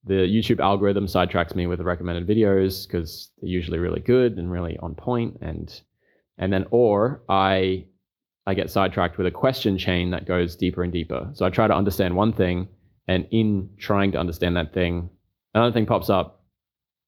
The 0.07 0.27
YouTube 0.27 0.59
algorithm 0.59 1.07
sidetracks 1.07 1.55
me 1.55 1.69
with 1.69 1.79
the 1.79 1.85
recommended 1.85 2.27
videos 2.27 2.87
because 2.87 3.31
they're 3.41 3.49
usually 3.49 3.79
really 3.79 4.01
good 4.01 4.39
and 4.39 4.51
really 4.51 4.77
on 4.79 4.97
point, 4.97 5.39
and 5.41 5.81
and 6.37 6.53
then 6.53 6.67
or 6.73 7.23
I 7.29 7.87
I 8.47 8.55
get 8.55 8.71
sidetracked 8.71 9.19
with 9.19 9.27
a 9.29 9.31
question 9.31 9.79
chain 9.79 10.11
that 10.11 10.27
goes 10.27 10.57
deeper 10.57 10.83
and 10.83 10.93
deeper. 10.93 11.31
So 11.33 11.47
I 11.47 11.51
try 11.51 11.69
to 11.69 11.75
understand 11.77 12.17
one 12.17 12.33
thing, 12.33 12.69
and 13.09 13.27
in 13.31 13.71
trying 13.79 14.13
to 14.13 14.19
understand 14.19 14.57
that 14.57 14.73
thing, 14.73 15.11
another 15.55 15.73
thing 15.73 15.87
pops 15.87 16.11
up 16.11 16.43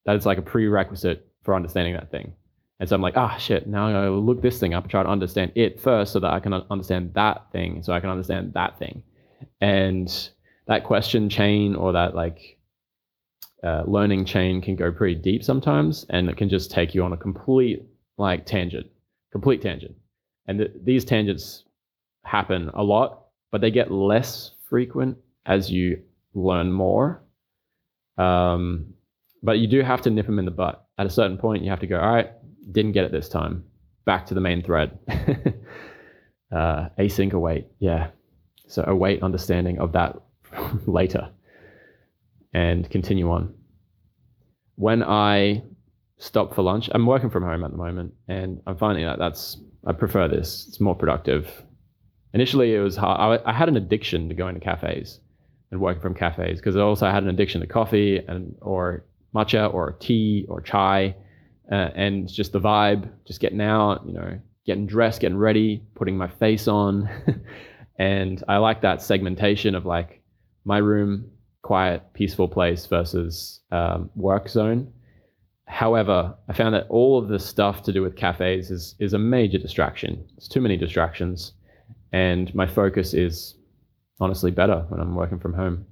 that 0.05 0.17
is 0.17 0.27
like 0.27 0.39
a 0.39 0.43
prerequisite 0.43 1.27
for 1.43 1.55
understanding 1.55 1.95
that 1.95 2.11
thing. 2.11 2.33
And 2.79 2.89
so 2.89 2.95
I'm 2.95 3.03
like, 3.03 3.17
ah, 3.17 3.33
oh, 3.35 3.39
shit, 3.39 3.67
now 3.67 3.87
I'm 3.87 3.93
going 3.95 4.07
to 4.07 4.19
look 4.19 4.43
this 4.43 4.61
thing 4.61 4.75
up 4.75 4.85
and 4.85 4.91
try 4.91 5.03
to 5.03 5.09
understand 5.09 5.53
it 5.55 5.81
first 5.81 6.13
so 6.13 6.21
that 6.21 6.31
I 6.31 6.41
can 6.41 6.53
understand 6.53 7.15
that 7.15 7.47
thing, 7.51 7.83
so 7.83 7.93
I 7.93 8.01
can 8.01 8.11
understand 8.11 8.53
that 8.53 8.79
thing. 8.79 9.03
And 9.61 10.13
that 10.67 10.85
question 10.85 11.31
chain 11.31 11.75
or 11.75 11.93
that 11.93 12.15
like 12.15 12.59
uh, 13.65 13.85
learning 13.87 14.27
chain 14.27 14.61
can 14.61 14.77
go 14.77 14.93
pretty 14.93 15.15
deep 15.15 15.43
sometimes, 15.43 16.05
and 16.11 16.29
it 16.29 16.37
can 16.37 16.49
just 16.49 16.71
take 16.71 16.95
you 16.95 17.03
on 17.03 17.13
a 17.13 17.17
complete 17.17 17.83
like 18.19 18.45
tangent, 18.45 18.87
complete 19.33 19.63
tangent. 19.63 19.95
And 20.47 20.59
th- 20.59 20.73
these 20.85 21.05
tangents 21.05 21.65
happen 22.25 22.71
a 22.75 22.83
lot, 22.83 23.27
but 23.51 23.61
they 23.61 23.71
get 23.71 23.91
less 23.91 24.53
frequent 24.69 25.17
as 25.47 25.71
you 25.71 26.03
learn 26.35 26.73
more. 26.73 27.23
Um, 28.19 28.95
but 29.43 29.59
you 29.59 29.67
do 29.67 29.83
have 29.83 30.03
to 30.03 30.11
nip 30.11 30.27
them 30.27 30.39
in 30.39 30.45
the 30.45 30.51
butt. 30.51 30.87
At 30.99 31.07
a 31.07 31.11
certain 31.11 31.39
point, 31.39 31.63
you 31.63 31.71
have 31.71 31.81
to 31.81 31.87
go, 31.87 31.99
all 31.99 32.15
right, 32.15 32.31
didn't 32.73 32.93
get 32.93 33.05
it 33.05 33.13
this 33.13 33.29
time. 33.29 33.65
Back 34.05 34.27
to 34.27 34.35
the 34.35 34.41
main 34.41 34.63
thread. 34.63 34.99
uh, 36.53 36.89
async 36.99 37.33
await. 37.33 37.67
Yeah. 37.79 38.09
So 38.67 38.83
await 38.87 39.23
understanding 39.23 39.79
of 39.79 39.93
that 39.93 40.17
later 40.87 41.31
and 42.53 42.89
continue 42.91 43.31
on. 43.31 43.55
When 44.77 45.03
I 45.03 45.63
stop 46.19 46.55
for 46.55 46.63
lunch, 46.63 46.89
I'm 46.93 47.07
working 47.07 47.31
from 47.31 47.45
home 47.45 47.65
at 47.65 47.71
the 47.71 47.77
moment 47.77 48.15
and 48.29 48.61
I'm 48.67 48.77
finding 48.77 49.05
that 49.05 49.19
that's, 49.19 49.59
I 49.87 49.93
prefer 49.93 50.29
this. 50.29 50.67
It's 50.69 50.81
more 50.81 50.95
productive. 50.95 51.51
Initially, 52.33 52.75
it 52.75 52.81
was 52.81 52.97
hard. 52.97 53.43
I, 53.47 53.51
I 53.51 53.53
had 53.53 53.69
an 53.69 53.77
addiction 53.77 54.29
to 54.29 54.35
going 54.35 54.55
to 54.55 54.61
cafes 54.61 55.21
and 55.71 55.81
working 55.81 56.03
from 56.03 56.15
cafes 56.15 56.59
because 56.59 56.77
I 56.77 56.81
also 56.81 57.11
had 57.11 57.23
an 57.23 57.29
addiction 57.29 57.61
to 57.61 57.67
coffee 57.67 58.19
and 58.19 58.57
or 58.61 59.05
matcha 59.35 59.73
or 59.73 59.97
tea 60.01 60.47
or 60.49 60.61
chai 60.61 61.15
uh, 61.71 61.91
and 61.95 62.29
just 62.29 62.53
the 62.53 62.61
vibe, 62.61 63.09
just 63.27 63.41
getting 63.41 63.61
out, 63.61 64.07
you 64.07 64.13
know, 64.13 64.39
getting 64.67 64.87
dressed, 64.87 65.21
getting 65.21 65.39
ready, 65.39 65.83
putting 65.95 66.17
my 66.17 66.29
face 66.29 66.69
on. 66.69 67.09
and 67.99 68.43
I 68.49 68.59
like 68.59 68.83
that 68.83 69.03
segmentation 69.03 69.75
of 69.75 69.87
like 69.87 70.23
my 70.65 70.79
room, 70.79 71.31
quiet, 71.63 72.03
peaceful 72.15 72.49
place 72.49 72.87
versus 72.87 73.61
um, 73.73 74.11
work 74.15 74.49
zone. 74.49 74.93
However, 75.67 76.35
I 76.49 76.53
found 76.53 76.75
that 76.75 76.87
all 76.89 77.19
of 77.19 77.29
the 77.29 77.41
stuff 77.41 77.83
to 77.85 77.93
do 77.93 78.01
with 78.01 78.15
cafes 78.15 78.71
is 78.71 78.95
is 79.01 79.15
a 79.15 79.19
major 79.19 79.59
distraction. 79.59 80.25
It's 80.37 80.47
too 80.47 80.61
many 80.61 80.77
distractions, 80.77 81.55
and 82.13 82.55
my 82.55 82.69
focus 82.69 83.15
is 83.15 83.57
honestly 84.21 84.51
better 84.51 84.85
when 84.89 85.01
I'm 85.01 85.15
working 85.15 85.39
from 85.39 85.55
home. 85.55 85.87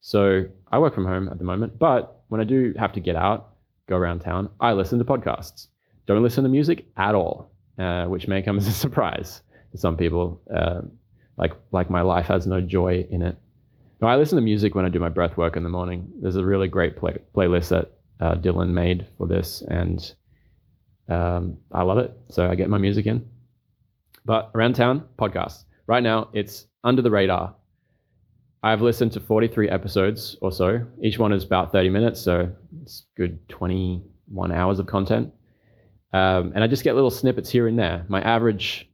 So 0.00 0.44
I 0.70 0.78
work 0.78 0.94
from 0.94 1.06
home 1.06 1.28
at 1.28 1.38
the 1.38 1.44
moment, 1.44 1.78
but 1.78 2.22
when 2.28 2.40
I 2.40 2.44
do 2.44 2.74
have 2.78 2.92
to 2.92 3.00
get 3.00 3.16
out, 3.16 3.54
go 3.88 3.96
around 3.96 4.20
town, 4.20 4.50
I 4.60 4.72
listen 4.72 4.98
to 4.98 5.04
podcasts. 5.04 5.68
Don't 6.06 6.22
listen 6.22 6.44
to 6.44 6.50
music 6.50 6.86
at 6.96 7.14
all, 7.14 7.50
uh, 7.78 8.04
which 8.06 8.28
may 8.28 8.42
come 8.42 8.58
as 8.58 8.66
a 8.66 8.72
surprise 8.84 9.42
to 9.72 9.78
some 9.78 9.96
people. 9.96 10.40
Uh, 10.54 10.82
like 11.36 11.52
like 11.70 11.88
my 11.88 12.02
life 12.02 12.26
has 12.26 12.46
no 12.46 12.60
joy 12.60 13.06
in 13.10 13.22
it. 13.22 13.36
No, 14.00 14.08
I 14.08 14.16
listen 14.16 14.36
to 14.36 14.42
music 14.42 14.74
when 14.74 14.84
I 14.84 14.88
do 14.88 15.00
my 15.00 15.08
breath 15.08 15.36
work 15.36 15.56
in 15.56 15.62
the 15.62 15.68
morning. 15.68 16.10
There's 16.20 16.36
a 16.36 16.44
really 16.44 16.68
great 16.68 16.96
play- 16.96 17.18
playlist 17.34 17.68
that 17.70 17.92
uh, 18.20 18.34
Dylan 18.34 18.70
made 18.70 19.06
for 19.16 19.26
this, 19.26 19.62
and 19.68 20.14
um, 21.08 21.58
I 21.72 21.82
love 21.82 21.98
it. 21.98 22.16
So 22.30 22.48
I 22.48 22.54
get 22.54 22.68
my 22.68 22.78
music 22.78 23.06
in. 23.06 23.28
But 24.24 24.50
around 24.54 24.74
town, 24.74 25.04
podcasts. 25.18 25.64
Right 25.88 26.02
now, 26.02 26.28
it's 26.32 26.66
under 26.84 27.02
the 27.02 27.10
radar 27.10 27.56
I've 28.62 28.82
listened 28.82 29.12
to 29.12 29.20
43 29.20 29.68
episodes 29.68 30.36
or 30.40 30.50
so. 30.50 30.84
Each 31.00 31.18
one 31.18 31.32
is 31.32 31.44
about 31.44 31.70
30 31.70 31.90
minutes, 31.90 32.20
so 32.20 32.50
it's 32.82 33.04
good 33.16 33.48
21 33.48 34.52
hours 34.52 34.80
of 34.80 34.86
content. 34.86 35.32
Um, 36.12 36.52
and 36.54 36.64
I 36.64 36.66
just 36.66 36.82
get 36.82 36.94
little 36.94 37.10
snippets 37.10 37.50
here 37.50 37.68
and 37.68 37.78
there. 37.78 38.04
My 38.08 38.20
average 38.22 38.88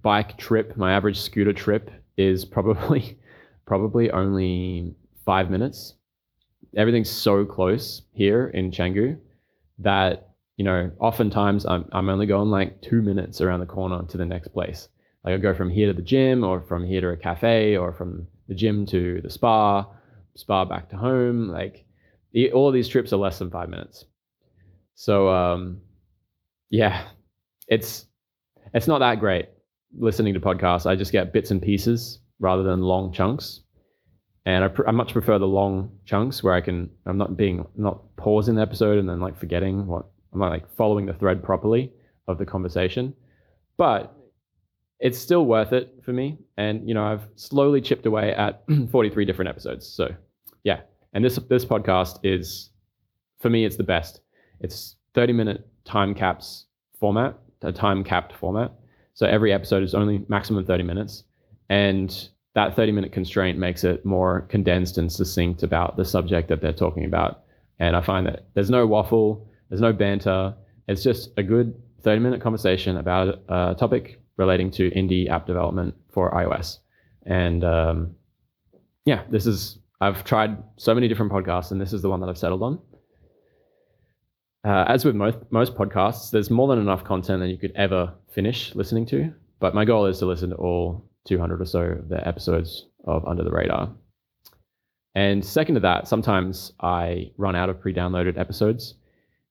bike 0.00 0.38
trip, 0.38 0.76
my 0.76 0.92
average 0.94 1.20
scooter 1.20 1.52
trip 1.52 1.90
is 2.16 2.44
probably 2.44 3.18
probably 3.66 4.10
only 4.10 4.94
five 5.24 5.50
minutes. 5.50 5.94
Everything's 6.76 7.10
so 7.10 7.44
close 7.44 8.02
here 8.12 8.48
in 8.48 8.70
Canggu 8.70 9.18
that 9.80 10.30
you 10.56 10.64
know 10.64 10.90
oftentimes 10.98 11.66
I'm 11.66 11.86
I'm 11.92 12.08
only 12.08 12.26
going 12.26 12.48
like 12.48 12.80
two 12.80 13.02
minutes 13.02 13.40
around 13.40 13.60
the 13.60 13.66
corner 13.66 14.02
to 14.04 14.16
the 14.16 14.24
next 14.24 14.48
place. 14.48 14.88
Like 15.26 15.34
I 15.34 15.38
go 15.38 15.54
from 15.54 15.70
here 15.70 15.88
to 15.88 15.92
the 15.92 16.02
gym, 16.02 16.44
or 16.44 16.60
from 16.60 16.86
here 16.86 17.00
to 17.00 17.08
a 17.08 17.16
cafe, 17.16 17.76
or 17.76 17.92
from 17.92 18.28
the 18.48 18.54
gym 18.54 18.86
to 18.86 19.20
the 19.20 19.28
spa, 19.28 19.84
spa 20.36 20.64
back 20.64 20.88
to 20.90 20.96
home. 20.96 21.48
Like 21.48 21.84
all 22.54 22.68
of 22.68 22.74
these 22.74 22.88
trips 22.88 23.12
are 23.12 23.16
less 23.16 23.40
than 23.40 23.50
five 23.50 23.68
minutes. 23.68 24.04
So 24.94 25.28
um, 25.28 25.80
yeah, 26.70 27.08
it's 27.68 28.06
it's 28.72 28.86
not 28.86 29.00
that 29.00 29.20
great 29.20 29.48
listening 29.98 30.34
to 30.34 30.40
podcasts. 30.40 30.86
I 30.86 30.94
just 30.94 31.12
get 31.12 31.32
bits 31.32 31.50
and 31.50 31.60
pieces 31.60 32.20
rather 32.38 32.62
than 32.62 32.80
long 32.80 33.12
chunks, 33.12 33.62
and 34.44 34.64
I, 34.64 34.68
pr- 34.68 34.88
I 34.88 34.92
much 34.92 35.12
prefer 35.12 35.38
the 35.38 35.46
long 35.46 35.90
chunks 36.04 36.42
where 36.42 36.54
I 36.54 36.60
can 36.60 36.88
I'm 37.04 37.18
not 37.18 37.36
being 37.36 37.66
not 37.76 38.16
pausing 38.16 38.54
the 38.54 38.62
episode 38.62 38.98
and 38.98 39.08
then 39.08 39.20
like 39.20 39.38
forgetting 39.38 39.86
what 39.86 40.06
I'm 40.32 40.38
not 40.38 40.50
like 40.50 40.72
following 40.76 41.06
the 41.06 41.14
thread 41.14 41.42
properly 41.42 41.92
of 42.28 42.38
the 42.38 42.46
conversation. 42.46 43.14
But 43.76 44.15
it's 44.98 45.18
still 45.18 45.46
worth 45.46 45.72
it 45.72 45.92
for 46.02 46.12
me. 46.12 46.38
And 46.56 46.86
you 46.88 46.94
know, 46.94 47.04
I've 47.04 47.26
slowly 47.36 47.80
chipped 47.80 48.06
away 48.06 48.32
at 48.34 48.62
43 48.90 49.24
different 49.24 49.48
episodes. 49.48 49.86
So 49.86 50.14
yeah, 50.64 50.80
and 51.12 51.24
this 51.24 51.36
this 51.48 51.64
podcast 51.64 52.18
is 52.22 52.70
for 53.40 53.50
me, 53.50 53.64
it's 53.64 53.76
the 53.76 53.84
best. 53.84 54.20
It's 54.60 54.96
30 55.14 55.32
minute 55.32 55.68
time 55.84 56.14
caps 56.14 56.66
format, 56.98 57.38
a 57.62 57.72
time 57.72 58.02
capped 58.04 58.32
format. 58.32 58.72
So 59.14 59.26
every 59.26 59.52
episode 59.52 59.82
is 59.82 59.94
only 59.94 60.24
maximum 60.28 60.64
30 60.64 60.82
minutes, 60.82 61.24
and 61.68 62.28
that 62.54 62.74
30 62.74 62.92
minute 62.92 63.12
constraint 63.12 63.58
makes 63.58 63.84
it 63.84 64.04
more 64.04 64.42
condensed 64.42 64.98
and 64.98 65.12
succinct 65.12 65.62
about 65.62 65.96
the 65.96 66.04
subject 66.04 66.48
that 66.48 66.60
they're 66.60 66.72
talking 66.72 67.04
about. 67.04 67.42
And 67.78 67.94
I 67.94 68.00
find 68.00 68.26
that 68.26 68.46
there's 68.54 68.70
no 68.70 68.86
waffle, 68.86 69.46
there's 69.68 69.82
no 69.82 69.92
banter. 69.92 70.54
It's 70.88 71.02
just 71.02 71.30
a 71.36 71.42
good 71.42 71.74
30 72.02 72.20
minute 72.20 72.40
conversation 72.40 72.96
about 72.96 73.42
a 73.48 73.74
topic 73.78 74.20
relating 74.36 74.70
to 74.72 74.90
indie 74.90 75.28
app 75.28 75.46
development 75.46 75.94
for 76.12 76.30
iOS. 76.32 76.78
And 77.24 77.64
um, 77.64 78.14
yeah, 79.04 79.22
this 79.30 79.46
is, 79.46 79.78
I've 80.00 80.24
tried 80.24 80.56
so 80.76 80.94
many 80.94 81.08
different 81.08 81.32
podcasts, 81.32 81.70
and 81.70 81.80
this 81.80 81.92
is 81.92 82.02
the 82.02 82.10
one 82.10 82.20
that 82.20 82.28
I've 82.28 82.38
settled 82.38 82.62
on. 82.62 82.78
Uh, 84.64 84.84
as 84.88 85.04
with 85.04 85.14
most, 85.14 85.38
most 85.50 85.74
podcasts, 85.76 86.30
there's 86.30 86.50
more 86.50 86.68
than 86.68 86.78
enough 86.78 87.04
content 87.04 87.40
that 87.40 87.48
you 87.48 87.56
could 87.56 87.72
ever 87.76 88.12
finish 88.32 88.74
listening 88.74 89.06
to. 89.06 89.32
But 89.60 89.74
my 89.74 89.84
goal 89.84 90.06
is 90.06 90.18
to 90.18 90.26
listen 90.26 90.50
to 90.50 90.56
all 90.56 91.08
200 91.26 91.60
or 91.60 91.64
so 91.64 91.80
of 91.80 92.08
the 92.08 92.26
episodes 92.26 92.86
of 93.04 93.26
Under 93.26 93.44
the 93.44 93.50
Radar. 93.50 93.94
And 95.14 95.44
second 95.44 95.76
to 95.76 95.80
that, 95.80 96.08
sometimes 96.08 96.72
I 96.80 97.30
run 97.38 97.56
out 97.56 97.70
of 97.70 97.80
pre 97.80 97.94
downloaded 97.94 98.38
episodes. 98.38 98.94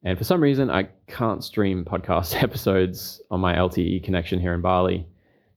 And 0.06 0.20
for 0.20 0.24
some 0.24 0.42
reason, 0.42 0.70
I 0.70 0.88
can't 1.08 1.44
stream 1.44 1.84
podcast 1.84 2.42
episodes 2.44 3.22
on 3.32 3.42
my 3.42 3.56
LTE 3.56 4.04
connection 4.04 4.40
here 4.40 4.54
in 4.54 4.62
Bali. 4.62 5.08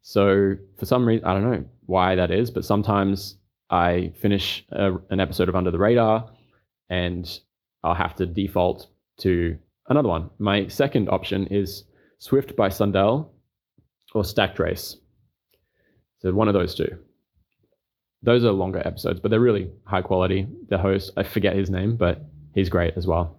So 0.01 0.57
for 0.79 0.87
some 0.87 1.07
reason, 1.07 1.27
I 1.27 1.35
don't 1.35 1.51
know 1.51 1.65
why 1.85 2.15
that 2.15 2.31
is, 2.31 2.51
but 2.51 2.65
sometimes 2.65 3.37
I 3.69 4.15
finish 4.21 4.65
a, 4.73 4.95
an 5.11 5.21
episode 5.21 5.51
of 5.51 5.55
Under 5.55 5.71
the 5.71 5.79
Radar 5.79 6.31
and 6.89 7.29
I'll 7.85 7.95
have 7.95 8.17
to 8.17 8.27
default 8.27 8.89
to 9.19 9.59
another 9.89 10.09
one. 10.09 10.31
My 10.39 10.67
second 10.69 11.11
option 11.11 11.47
is 11.49 11.85
Swift 12.19 12.57
by 12.57 12.71
Sundell 12.71 13.31
or 14.15 14.25
Stack 14.25 14.57
Trace. 14.57 14.97
So 16.21 16.33
one 16.33 16.49
of 16.49 16.55
those 16.55 16.75
two. 16.75 16.99
Those 18.23 18.45
are 18.45 18.53
longer 18.53 18.81
episodes, 18.85 19.21
but 19.21 19.31
they're 19.31 19.41
really 19.41 19.71
high 19.85 20.03
quality. 20.03 20.49
The 20.71 20.79
host, 20.79 21.13
I 21.19 21.23
forget 21.23 21.55
his 21.55 21.69
name, 21.69 21.97
but 21.97 22.25
he's 22.55 22.71
great 22.71 22.95
as 22.97 23.07
well. 23.07 23.38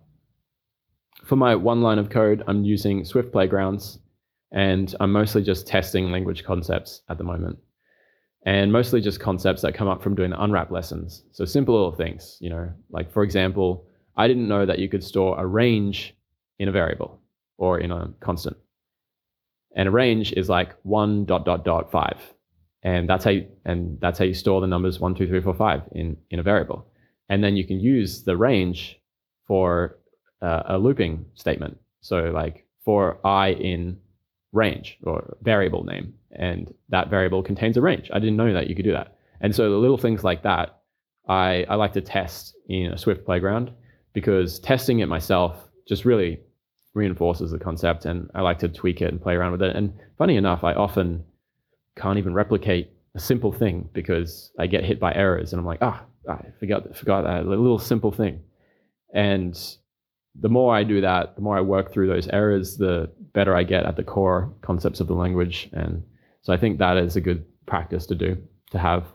For 1.23 1.35
my 1.35 1.55
one 1.55 1.81
line 1.81 1.99
of 1.99 2.09
code, 2.09 2.43
I'm 2.47 2.63
using 2.63 3.05
Swift 3.05 3.31
Playgrounds, 3.31 3.99
and 4.51 4.93
I'm 4.99 5.11
mostly 5.11 5.43
just 5.43 5.67
testing 5.67 6.11
language 6.11 6.43
concepts 6.43 7.01
at 7.09 7.17
the 7.17 7.23
moment. 7.23 7.59
And 8.45 8.71
mostly 8.71 9.01
just 9.01 9.19
concepts 9.19 9.61
that 9.61 9.75
come 9.75 9.87
up 9.87 10.01
from 10.01 10.15
doing 10.15 10.31
the 10.31 10.41
unwrap 10.41 10.71
lessons. 10.71 11.23
So 11.31 11.45
simple 11.45 11.75
little 11.75 11.91
things, 11.91 12.37
you 12.39 12.49
know, 12.49 12.71
like 12.89 13.11
for 13.11 13.23
example, 13.23 13.85
I 14.15 14.27
didn't 14.27 14.47
know 14.47 14.65
that 14.65 14.79
you 14.79 14.87
could 14.87 15.03
store 15.03 15.37
a 15.37 15.45
range 15.45 16.15
in 16.57 16.69
a 16.69 16.71
variable 16.71 17.19
or 17.57 17.79
in 17.79 17.91
a 17.91 18.13
constant. 18.21 18.57
And 19.75 19.87
a 19.87 19.91
range 19.91 20.31
is 20.33 20.47
like 20.47 20.75
one 20.83 21.25
dot 21.25 21.45
dot 21.45 21.65
dot 21.65 21.91
five 21.91 22.17
and 22.83 23.09
that's 23.09 23.23
how 23.23 23.31
you, 23.31 23.47
and 23.65 23.99
that's 23.99 24.19
how 24.19 24.25
you 24.25 24.33
store 24.33 24.61
the 24.61 24.67
numbers 24.67 24.99
one, 24.99 25.15
two, 25.15 25.27
three, 25.27 25.41
four, 25.41 25.53
five 25.53 25.81
in 25.91 26.15
in 26.29 26.39
a 26.39 26.43
variable, 26.43 26.87
and 27.27 27.43
then 27.43 27.57
you 27.57 27.65
can 27.65 27.79
use 27.79 28.23
the 28.23 28.37
range 28.37 28.99
for 29.45 29.98
uh, 30.41 30.63
a 30.65 30.77
looping 30.77 31.25
statement. 31.35 31.77
So 32.01 32.31
like 32.31 32.65
for 32.85 33.19
i 33.25 33.49
in 33.49 33.97
range 34.51 34.97
or 35.03 35.37
variable 35.41 35.83
name, 35.83 36.13
and 36.31 36.73
that 36.89 37.09
variable 37.09 37.43
contains 37.43 37.77
a 37.77 37.81
range. 37.81 38.09
I 38.13 38.19
didn't 38.19 38.37
know 38.37 38.53
that 38.53 38.67
you 38.67 38.75
could 38.75 38.85
do 38.85 38.93
that, 38.93 39.15
and 39.41 39.55
so 39.55 39.69
the 39.69 39.77
little 39.77 39.97
things 39.97 40.23
like 40.23 40.43
that, 40.43 40.79
I 41.27 41.65
I 41.69 41.75
like 41.75 41.93
to 41.93 42.01
test 42.01 42.55
in 42.67 42.91
a 42.91 42.97
Swift 42.97 43.25
playground 43.25 43.71
because 44.13 44.59
testing 44.59 44.99
it 44.99 45.07
myself 45.07 45.55
just 45.87 46.05
really 46.05 46.39
reinforces 46.93 47.51
the 47.51 47.59
concept, 47.59 48.05
and 48.05 48.29
I 48.33 48.41
like 48.41 48.59
to 48.59 48.67
tweak 48.69 49.01
it 49.01 49.11
and 49.11 49.21
play 49.21 49.35
around 49.35 49.51
with 49.51 49.61
it. 49.61 49.75
And 49.75 49.93
funny 50.17 50.35
enough, 50.37 50.63
I 50.63 50.73
often 50.73 51.23
can't 51.95 52.17
even 52.17 52.33
replicate 52.33 52.91
a 53.15 53.19
simple 53.19 53.51
thing 53.51 53.89
because 53.93 54.51
I 54.57 54.67
get 54.67 54.83
hit 54.83 54.99
by 54.99 55.13
errors 55.13 55.51
and 55.51 55.59
I'm 55.59 55.65
like, 55.65 55.79
ah, 55.81 56.03
oh, 56.27 56.31
I 56.31 56.45
forgot 56.59 56.95
forgot 56.95 57.23
that 57.23 57.43
a 57.43 57.49
little 57.49 57.79
simple 57.79 58.11
thing. 58.11 58.41
And 59.13 59.59
the 60.35 60.49
more 60.49 60.75
I 60.75 60.83
do 60.83 61.01
that, 61.01 61.35
the 61.35 61.41
more 61.41 61.57
I 61.57 61.61
work 61.61 61.91
through 61.91 62.07
those 62.07 62.27
errors, 62.27 62.77
the 62.77 63.11
better 63.33 63.55
I 63.55 63.63
get 63.63 63.85
at 63.85 63.95
the 63.95 64.03
core 64.03 64.53
concepts 64.61 64.99
of 64.99 65.07
the 65.07 65.13
language. 65.13 65.69
And 65.73 66.03
so 66.41 66.53
I 66.53 66.57
think 66.57 66.79
that 66.79 66.97
is 66.97 67.15
a 67.15 67.21
good 67.21 67.45
practice 67.65 68.05
to 68.07 68.15
do, 68.15 68.37
to 68.71 68.79
have 68.79 69.05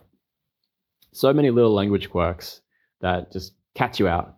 so 1.13 1.33
many 1.33 1.49
little 1.49 1.73
language 1.73 2.09
quirks 2.09 2.61
that 3.01 3.31
just 3.31 3.53
catch 3.73 3.99
you 3.99 4.07
out. 4.07 4.35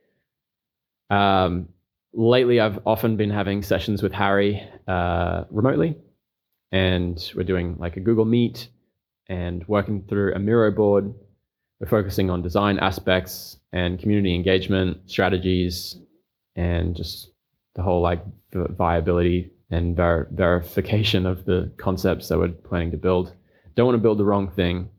um, 1.10 1.68
lately, 2.12 2.60
I've 2.60 2.80
often 2.86 3.16
been 3.16 3.30
having 3.30 3.62
sessions 3.62 4.02
with 4.02 4.12
Harry 4.12 4.62
uh, 4.86 5.44
remotely 5.50 5.96
and 6.72 7.32
we're 7.34 7.44
doing 7.44 7.76
like 7.78 7.96
a 7.96 8.00
Google 8.00 8.24
Meet 8.24 8.68
and 9.28 9.66
working 9.66 10.04
through 10.08 10.34
a 10.34 10.38
Miro 10.38 10.70
board. 10.70 11.14
We're 11.80 11.88
focusing 11.88 12.28
on 12.30 12.42
design 12.42 12.78
aspects 12.78 13.56
and 13.72 13.98
community 13.98 14.34
engagement 14.34 14.98
strategies 15.10 15.96
and 16.54 16.94
just 16.94 17.30
the 17.74 17.82
whole 17.82 18.02
like 18.02 18.22
viability 18.52 19.50
and 19.70 19.96
ver- 19.96 20.28
verification 20.32 21.26
of 21.26 21.44
the 21.46 21.72
concepts 21.78 22.28
that 22.28 22.38
we're 22.38 22.48
planning 22.48 22.90
to 22.90 22.96
build. 22.96 23.34
Don't 23.76 23.86
want 23.86 23.96
to 23.96 24.02
build 24.02 24.18
the 24.18 24.24
wrong 24.24 24.50
thing. 24.50 24.90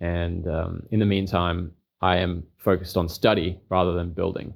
And 0.00 0.46
um, 0.46 0.82
in 0.90 1.00
the 1.00 1.06
meantime, 1.06 1.72
I 2.00 2.18
am 2.18 2.44
focused 2.58 2.96
on 2.96 3.08
study 3.08 3.60
rather 3.68 3.92
than 3.92 4.12
building. 4.12 4.54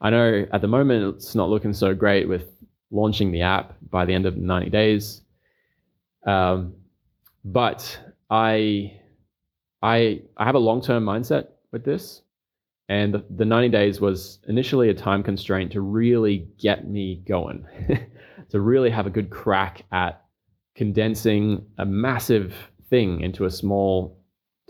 I 0.00 0.10
know 0.10 0.46
at 0.52 0.60
the 0.60 0.68
moment 0.68 1.16
it's 1.16 1.34
not 1.34 1.48
looking 1.48 1.72
so 1.72 1.94
great 1.94 2.28
with 2.28 2.44
launching 2.90 3.32
the 3.32 3.42
app 3.42 3.74
by 3.90 4.04
the 4.04 4.12
end 4.12 4.26
of 4.26 4.36
90 4.36 4.70
days. 4.70 5.22
Um, 6.26 6.74
but 7.44 7.98
I, 8.30 9.00
I, 9.84 10.22
I 10.38 10.46
have 10.46 10.54
a 10.54 10.60
long-term 10.60 11.04
mindset 11.04 11.48
with 11.70 11.84
this, 11.84 12.22
and 12.88 13.12
the, 13.12 13.24
the 13.28 13.44
90 13.44 13.68
days 13.68 14.00
was 14.00 14.38
initially 14.48 14.88
a 14.88 14.94
time 14.94 15.22
constraint 15.22 15.72
to 15.72 15.82
really 15.82 16.48
get 16.58 16.88
me 16.88 17.22
going, 17.28 17.66
to 18.50 18.60
really 18.60 18.88
have 18.88 19.06
a 19.06 19.10
good 19.10 19.28
crack 19.28 19.82
at 19.92 20.24
condensing 20.74 21.66
a 21.76 21.84
massive 21.84 22.54
thing 22.88 23.20
into 23.20 23.44
a 23.44 23.50
small 23.50 24.18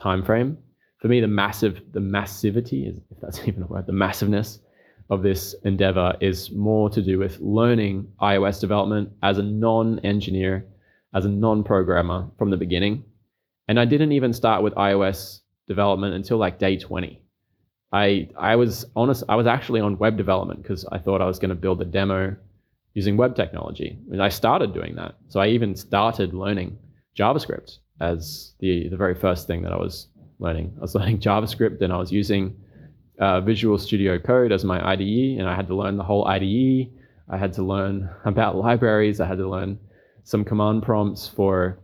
time 0.03 0.24
frame. 0.24 0.59
For 0.98 1.07
me, 1.07 1.20
the 1.20 1.29
massive, 1.29 1.81
the 1.92 2.00
massivity 2.00 2.88
is, 2.88 3.00
if 3.12 3.20
that's 3.22 3.38
even 3.46 3.62
a 3.62 3.66
word, 3.66 3.87
the 3.87 3.92
massiveness 3.92 4.59
of 5.11 5.22
this 5.22 5.55
endeavor 5.64 6.16
is 6.20 6.50
more 6.50 6.90
to 6.90 7.00
do 7.00 7.20
with 7.20 7.38
learning 7.38 8.09
iOS 8.20 8.61
development 8.61 9.11
as 9.22 9.38
a 9.38 9.42
non-engineer 9.42 10.66
as 11.14 11.24
a 11.24 11.29
non-programmer 11.29 12.29
from 12.37 12.50
the 12.50 12.57
beginning. 12.57 13.05
And 13.68 13.81
I 13.81 13.85
didn't 13.85 14.12
even 14.12 14.33
start 14.33 14.62
with 14.62 14.74
iOS 14.74 15.40
development 15.68 16.14
until 16.14 16.38
like 16.38 16.59
day 16.59 16.77
20. 16.77 17.20
I 17.92 18.29
I 18.37 18.57
was 18.57 18.85
honest 18.96 19.24
I 19.29 19.37
was 19.37 19.46
actually 19.46 19.81
on 19.81 19.98
web 19.98 20.16
development 20.16 20.62
because 20.62 20.85
I 20.90 20.98
thought 20.98 21.22
I 21.22 21.27
was 21.27 21.38
going 21.38 21.50
to 21.50 21.55
build 21.55 21.81
a 21.81 21.85
demo 21.85 22.37
using 22.92 23.16
web 23.16 23.37
technology. 23.37 23.98
And 24.11 24.22
I 24.22 24.29
started 24.29 24.74
doing 24.74 24.96
that. 24.96 25.14
So 25.29 25.40
I 25.40 25.48
even 25.48 25.74
started 25.77 26.35
learning 26.35 26.79
JavaScript 27.16 27.79
as 28.00 28.55
the 28.61 28.88
the 28.88 28.96
very 28.96 29.14
first 29.14 29.46
thing 29.46 29.62
that 29.62 29.72
I 29.72 29.77
was 29.77 30.09
learning. 30.38 30.74
I 30.79 30.81
was 30.81 30.94
learning 30.98 31.18
JavaScript 31.18 31.81
and 31.83 31.92
I 31.92 31.96
was 31.96 32.12
using 32.12 32.57
uh, 33.18 33.40
Visual 33.40 33.79
Studio 33.79 34.18
Code 34.18 34.53
as 34.53 34.64
my 34.64 34.85
IDE, 34.92 35.38
and 35.38 35.48
I 35.48 35.55
had 35.55 35.68
to 35.68 35.74
learn 35.74 35.96
the 35.96 36.03
whole 36.03 36.27
IDE. 36.27 36.90
I 37.29 37.37
had 37.37 37.53
to 37.55 37.62
learn 37.62 38.11
about 38.24 38.57
libraries. 38.57 39.20
I 39.20 39.27
had 39.27 39.38
to 39.38 39.48
learn 39.48 39.79
some 40.24 40.44
command 40.44 40.83
prompts 40.83 41.29
for, 41.29 41.79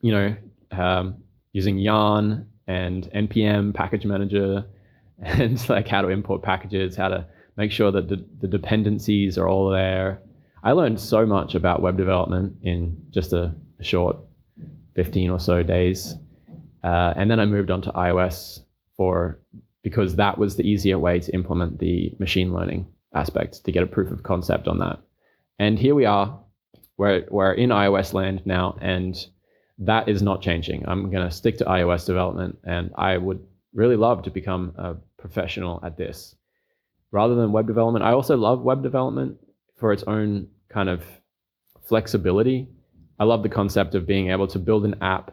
you 0.00 0.12
know, 0.12 0.36
um, 0.72 1.16
using 1.52 1.78
yarn 1.78 2.46
and 2.66 3.10
npm 3.14 3.74
package 3.74 4.04
manager 4.04 4.64
and 5.22 5.68
like 5.68 5.86
how 5.86 6.00
to 6.02 6.08
import 6.08 6.42
packages, 6.42 6.96
how 6.96 7.08
to 7.08 7.26
make 7.56 7.70
sure 7.70 7.92
that 7.92 8.08
the, 8.08 8.24
the 8.40 8.48
dependencies 8.48 9.38
are 9.38 9.48
all 9.48 9.70
there. 9.70 10.20
I 10.64 10.72
learned 10.72 10.98
so 10.98 11.26
much 11.26 11.54
about 11.54 11.82
web 11.82 11.96
development 11.96 12.56
in 12.62 12.96
just 13.10 13.32
a, 13.32 13.54
a 13.78 13.84
short 13.84 14.16
15 14.96 15.30
or 15.30 15.38
so 15.38 15.62
days. 15.62 16.16
Uh, 16.82 17.12
and 17.16 17.30
then 17.30 17.38
I 17.38 17.46
moved 17.46 17.70
on 17.70 17.82
to 17.82 17.92
iOS 17.92 18.60
for 18.96 19.38
because 19.82 20.16
that 20.16 20.38
was 20.38 20.56
the 20.56 20.64
easier 20.64 20.98
way 20.98 21.20
to 21.20 21.34
implement 21.34 21.78
the 21.78 22.14
machine 22.18 22.52
learning 22.52 22.86
aspect 23.14 23.64
to 23.64 23.72
get 23.72 23.82
a 23.82 23.86
proof 23.86 24.10
of 24.10 24.22
concept 24.22 24.66
on 24.66 24.78
that. 24.78 24.98
And 25.58 25.78
here 25.78 25.94
we 25.94 26.04
are 26.04 26.42
we're, 26.96 27.24
we're 27.30 27.52
in 27.52 27.70
iOS 27.70 28.12
land 28.12 28.42
now, 28.44 28.76
and 28.80 29.16
that 29.86 30.08
is 30.08 30.22
not 30.22 30.42
changing. 30.42 30.84
I'm 30.86 31.10
going 31.10 31.28
to 31.28 31.34
stick 31.34 31.58
to 31.58 31.64
iOS 31.64 32.06
development, 32.06 32.58
and 32.64 32.90
I 32.96 33.16
would 33.16 33.44
really 33.74 33.96
love 33.96 34.22
to 34.24 34.30
become 34.30 34.74
a 34.76 34.94
professional 35.18 35.80
at 35.82 35.96
this 35.96 36.34
rather 37.10 37.34
than 37.34 37.52
web 37.52 37.66
development. 37.66 38.04
I 38.04 38.12
also 38.12 38.36
love 38.36 38.62
web 38.62 38.82
development 38.82 39.38
for 39.76 39.92
its 39.92 40.02
own 40.04 40.48
kind 40.68 40.88
of 40.88 41.02
flexibility. 41.84 42.68
I 43.18 43.24
love 43.24 43.42
the 43.42 43.48
concept 43.48 43.94
of 43.94 44.06
being 44.06 44.30
able 44.30 44.46
to 44.48 44.58
build 44.58 44.84
an 44.84 44.96
app 45.02 45.32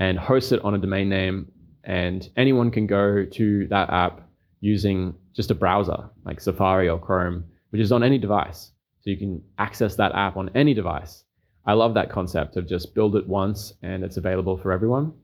and 0.00 0.18
host 0.18 0.52
it 0.52 0.64
on 0.64 0.74
a 0.74 0.78
domain 0.78 1.08
name, 1.08 1.50
and 1.84 2.28
anyone 2.36 2.70
can 2.70 2.86
go 2.86 3.24
to 3.24 3.66
that 3.68 3.90
app 3.90 4.28
using 4.60 5.14
just 5.34 5.50
a 5.50 5.54
browser 5.54 6.10
like 6.24 6.40
Safari 6.40 6.88
or 6.88 6.98
Chrome, 6.98 7.44
which 7.70 7.80
is 7.80 7.92
on 7.92 8.02
any 8.02 8.18
device. 8.18 8.70
So 9.00 9.10
you 9.10 9.16
can 9.18 9.42
access 9.58 9.96
that 9.96 10.12
app 10.14 10.36
on 10.36 10.50
any 10.54 10.72
device. 10.74 11.24
I 11.66 11.72
love 11.72 11.94
that 11.94 12.10
concept 12.10 12.56
of 12.56 12.68
just 12.68 12.94
build 12.94 13.16
it 13.16 13.26
once 13.26 13.74
and 13.82 14.04
it's 14.04 14.16
available 14.16 14.56
for 14.56 14.72
everyone. 14.72 15.14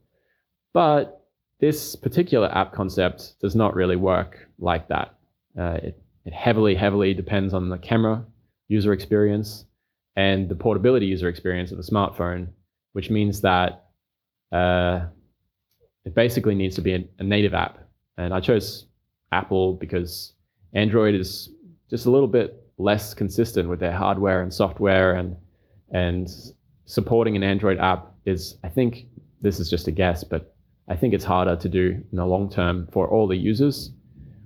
But 0.72 1.26
this 1.60 1.94
particular 1.96 2.48
app 2.56 2.72
concept 2.72 3.34
does 3.40 3.54
not 3.54 3.74
really 3.74 3.96
work 3.96 4.48
like 4.58 4.88
that. 4.88 5.14
Uh, 5.58 5.78
it, 5.82 6.02
it 6.24 6.32
heavily, 6.32 6.74
heavily 6.74 7.12
depends 7.12 7.52
on 7.52 7.68
the 7.68 7.78
camera 7.78 8.24
user 8.68 8.92
experience 8.92 9.66
and 10.16 10.48
the 10.48 10.54
portability 10.54 11.06
user 11.06 11.28
experience 11.28 11.70
of 11.72 11.76
the 11.76 11.82
smartphone, 11.82 12.48
which 12.92 13.10
means 13.10 13.40
that 13.42 13.84
uh, 14.52 15.06
it 16.04 16.14
basically 16.14 16.54
needs 16.54 16.74
to 16.76 16.82
be 16.82 16.94
a, 16.94 17.04
a, 17.18 17.22
native 17.22 17.54
app. 17.54 17.78
And 18.16 18.32
I 18.34 18.40
chose 18.40 18.86
Apple 19.32 19.74
because 19.74 20.32
Android 20.72 21.14
is 21.14 21.50
just 21.88 22.06
a 22.06 22.10
little 22.10 22.28
bit 22.28 22.62
less 22.78 23.14
consistent 23.14 23.68
with 23.68 23.80
their 23.80 23.92
hardware 23.92 24.42
and 24.42 24.52
software 24.52 25.14
and 25.14 25.36
and 25.90 26.28
supporting 26.84 27.36
an 27.36 27.42
Android 27.42 27.78
app 27.78 28.12
is 28.24 28.56
I 28.64 28.68
think 28.68 29.06
this 29.40 29.60
is 29.60 29.70
just 29.70 29.88
a 29.88 29.90
guess, 29.90 30.24
but 30.24 30.54
I 30.88 30.96
think 30.96 31.14
it's 31.14 31.24
harder 31.24 31.56
to 31.56 31.68
do 31.68 32.02
in 32.10 32.16
the 32.16 32.26
long 32.26 32.50
term 32.50 32.88
for 32.92 33.08
all 33.08 33.26
the 33.26 33.36
users 33.36 33.92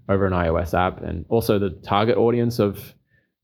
over 0.09 0.27
an 0.27 0.33
iOS 0.33 0.75
app 0.79 1.01
and 1.03 1.25
also 1.29 1.59
the 1.59 1.71
target 1.71 2.17
audience 2.17 2.59
of 2.59 2.95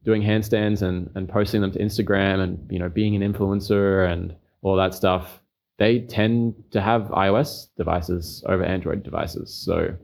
doing 0.05 0.23
handstands 0.23 0.83
and, 0.83 1.11
and 1.15 1.29
posting 1.29 1.61
them 1.61 1.73
to 1.73 1.79
Instagram 1.79 2.43
and 2.43 2.71
you 2.71 2.79
know 2.79 2.89
being 2.89 3.21
an 3.21 3.33
influencer 3.33 4.11
and 4.11 4.35
all 4.63 4.77
that 4.77 4.95
stuff, 4.95 5.41
they 5.79 6.01
tend 6.01 6.55
to 6.71 6.81
have 6.81 7.03
iOS 7.09 7.69
devices 7.77 8.45
over 8.47 8.63
Android 8.63 9.03
devices. 9.03 9.55
So 9.55 9.97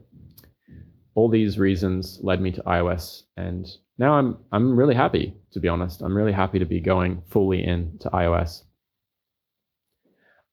all 1.17 1.27
these 1.27 1.57
reasons 1.57 2.19
led 2.21 2.39
me 2.39 2.51
to 2.51 2.61
iOS 2.61 3.23
and 3.37 3.65
now 3.97 4.13
I'm 4.13 4.37
I'm 4.51 4.77
really 4.77 4.93
happy 4.93 5.33
to 5.51 5.59
be 5.59 5.67
honest. 5.67 6.03
I'm 6.03 6.15
really 6.15 6.31
happy 6.31 6.59
to 6.59 6.65
be 6.65 6.79
going 6.79 7.23
fully 7.27 7.63
into 7.63 8.07
iOS. 8.11 8.61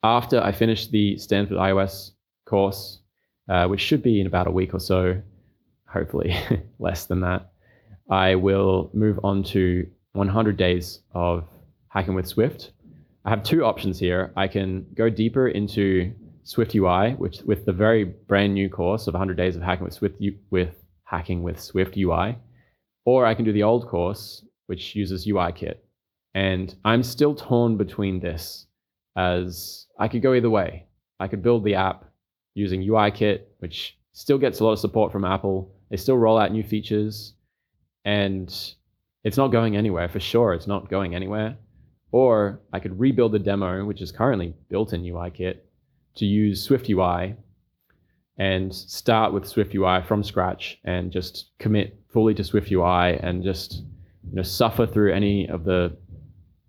After 0.02 0.40
I 0.40 0.52
finish 0.52 0.86
the 0.86 1.18
Stanford 1.18 1.58
iOS 1.58 2.12
course, 2.46 3.00
uh, 3.46 3.66
which 3.66 3.82
should 3.82 4.02
be 4.02 4.22
in 4.22 4.26
about 4.26 4.46
a 4.46 4.50
week 4.50 4.72
or 4.72 4.80
so, 4.80 5.20
hopefully 5.86 6.34
less 6.78 7.04
than 7.04 7.20
that, 7.20 7.52
I 8.08 8.36
will 8.36 8.90
move 8.94 9.20
on 9.22 9.44
to 9.54 9.86
100 10.12 10.56
days 10.56 11.00
of 11.12 11.46
hacking 11.88 12.14
with 12.14 12.26
Swift. 12.26 12.72
I 13.26 13.30
have 13.30 13.42
two 13.42 13.66
options 13.66 13.98
here. 13.98 14.32
I 14.34 14.48
can 14.48 14.86
go 14.94 15.10
deeper 15.10 15.48
into 15.48 16.14
Swift 16.44 16.74
UI, 16.74 17.12
which 17.14 17.40
with 17.42 17.64
the 17.64 17.72
very 17.72 18.04
brand 18.04 18.54
new 18.54 18.68
course 18.68 19.06
of 19.06 19.14
100 19.14 19.36
days 19.36 19.56
of 19.56 19.62
hacking 19.62 19.84
with 19.84 19.94
Swift 19.94 20.22
with 20.50 20.74
hacking 21.04 21.42
with 21.42 21.58
Swift 21.60 21.96
UI, 21.96 22.36
or 23.04 23.26
I 23.26 23.34
can 23.34 23.44
do 23.44 23.52
the 23.52 23.62
old 23.62 23.88
course, 23.88 24.44
which 24.66 24.94
uses 24.94 25.26
UIKit. 25.26 25.76
And 26.34 26.74
I'm 26.84 27.02
still 27.02 27.34
torn 27.34 27.76
between 27.76 28.20
this, 28.20 28.66
as 29.16 29.86
I 29.98 30.08
could 30.08 30.22
go 30.22 30.34
either 30.34 30.50
way. 30.50 30.86
I 31.20 31.28
could 31.28 31.42
build 31.42 31.64
the 31.64 31.76
app 31.76 32.04
using 32.54 32.82
UIKit, 32.82 33.42
which 33.58 33.96
still 34.12 34.38
gets 34.38 34.60
a 34.60 34.64
lot 34.64 34.72
of 34.72 34.78
support 34.78 35.12
from 35.12 35.24
Apple. 35.24 35.72
They 35.90 35.96
still 35.96 36.18
roll 36.18 36.38
out 36.38 36.52
new 36.52 36.62
features, 36.62 37.34
and 38.04 38.52
it's 39.22 39.36
not 39.36 39.52
going 39.52 39.76
anywhere 39.76 40.08
for 40.08 40.20
sure. 40.20 40.52
It's 40.52 40.66
not 40.66 40.90
going 40.90 41.14
anywhere. 41.14 41.56
Or 42.10 42.60
I 42.72 42.80
could 42.80 42.98
rebuild 42.98 43.32
the 43.32 43.38
demo, 43.38 43.84
which 43.84 44.02
is 44.02 44.12
currently 44.12 44.54
built 44.68 44.92
in 44.92 45.02
UIKit, 45.02 45.58
to 46.16 46.24
use 46.24 46.62
Swift 46.62 46.88
UI 46.88 47.34
and 48.36 48.74
start 48.74 49.32
with 49.32 49.46
Swift 49.46 49.74
UI 49.74 50.02
from 50.02 50.22
scratch 50.22 50.78
and 50.84 51.12
just 51.12 51.50
commit 51.58 51.98
fully 52.08 52.34
to 52.34 52.44
Swift 52.44 52.70
UI 52.70 53.18
and 53.18 53.42
just 53.42 53.82
you 54.28 54.36
know 54.36 54.42
suffer 54.42 54.86
through 54.86 55.12
any 55.12 55.48
of 55.48 55.64
the 55.64 55.96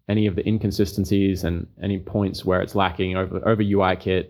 any 0.07 0.27
of 0.27 0.35
the 0.35 0.47
inconsistencies 0.47 1.43
and 1.43 1.65
any 1.81 1.97
points 1.99 2.45
where 2.45 2.61
it's 2.61 2.75
lacking 2.75 3.15
over 3.15 3.47
over 3.47 3.63
UIKit, 3.63 4.29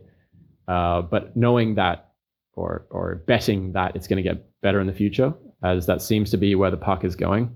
uh, 0.67 1.01
but 1.01 1.35
knowing 1.35 1.75
that 1.75 2.11
or 2.53 2.85
or 2.89 3.15
betting 3.27 3.73
that 3.73 3.95
it's 3.95 4.07
going 4.07 4.23
to 4.23 4.23
get 4.23 4.45
better 4.61 4.79
in 4.79 4.87
the 4.87 4.93
future, 4.93 5.33
as 5.63 5.85
that 5.85 6.01
seems 6.01 6.31
to 6.31 6.37
be 6.37 6.55
where 6.55 6.71
the 6.71 6.77
puck 6.77 7.03
is 7.03 7.15
going. 7.15 7.53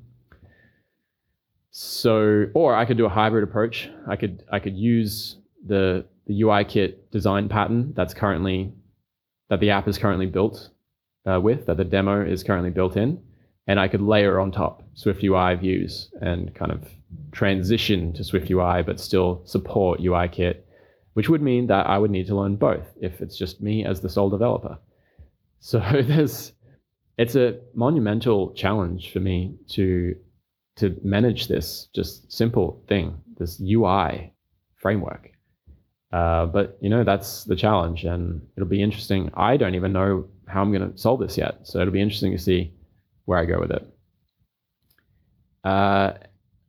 So, 1.72 2.48
or 2.54 2.76
I 2.76 2.84
could 2.86 2.98
do 2.98 3.06
a 3.06 3.10
hybrid 3.10 3.44
approach. 3.44 3.90
I 4.08 4.16
could 4.16 4.44
I 4.52 4.60
could 4.60 4.76
use 4.76 5.38
the 5.66 6.06
the 6.30 6.42
UIKit 6.42 7.10
design 7.12 7.50
pattern 7.50 7.92
that's 7.96 8.14
currently 8.14 8.72
that 9.50 9.60
the 9.60 9.72
app 9.72 9.88
is 9.88 9.98
currently 9.98 10.28
built 10.28 10.70
uh, 11.26 11.40
with, 11.42 11.66
that 11.66 11.78
the 11.78 11.84
demo 11.84 12.24
is 12.24 12.44
currently 12.44 12.70
built 12.70 12.96
in, 12.96 13.20
and 13.66 13.80
I 13.80 13.88
could 13.88 14.02
layer 14.02 14.40
on 14.40 14.52
top 14.52 14.84
Swift 14.94 15.24
UI 15.24 15.56
views 15.56 16.12
and 16.22 16.54
kind 16.54 16.72
of 16.72 16.88
transition 17.32 18.14
to 18.14 18.24
Swift 18.24 18.52
UI, 18.52 18.84
but 18.84 19.00
still 19.00 19.42
support 19.46 20.02
UIKit, 20.02 20.60
which 21.14 21.30
would 21.30 21.42
mean 21.42 21.66
that 21.66 21.88
I 21.88 21.98
would 21.98 22.12
need 22.12 22.28
to 22.28 22.36
learn 22.36 22.58
both 22.58 22.86
if 23.02 23.22
it's 23.22 23.36
just 23.36 23.60
me 23.60 23.84
as 23.84 24.00
the 24.00 24.10
sole 24.10 24.30
developer. 24.30 24.78
So 25.62 25.80
there's, 26.04 26.54
it's 27.18 27.36
a 27.36 27.60
monumental 27.74 28.54
challenge 28.54 29.12
for 29.12 29.20
me 29.20 29.56
to 29.70 30.16
to 30.76 30.96
manage 31.04 31.50
this 31.50 31.90
just 31.94 32.32
simple 32.32 32.82
thing, 32.88 33.20
this 33.38 33.60
UI 33.60 34.32
framework. 34.78 35.32
Uh, 36.12 36.48
but 36.48 36.78
you 36.82 36.90
know 36.90 37.04
that's 37.04 37.44
the 37.44 37.56
challenge, 37.56 38.04
and 38.04 38.42
it'll 38.56 38.68
be 38.68 38.82
interesting. 38.82 39.30
I 39.36 39.58
don't 39.58 39.76
even 39.76 39.94
know 39.94 40.28
how 40.48 40.62
I'm 40.62 40.72
going 40.72 40.92
to 40.92 40.98
solve 40.98 41.20
this 41.20 41.38
yet, 41.38 41.60
so 41.64 41.80
it'll 41.80 41.94
be 41.94 42.02
interesting 42.02 42.32
to 42.32 42.40
see 42.40 42.74
where 43.26 43.38
I 43.38 43.46
go 43.46 43.60
with 43.60 43.72
it. 43.72 43.94
Uh, 45.64 46.14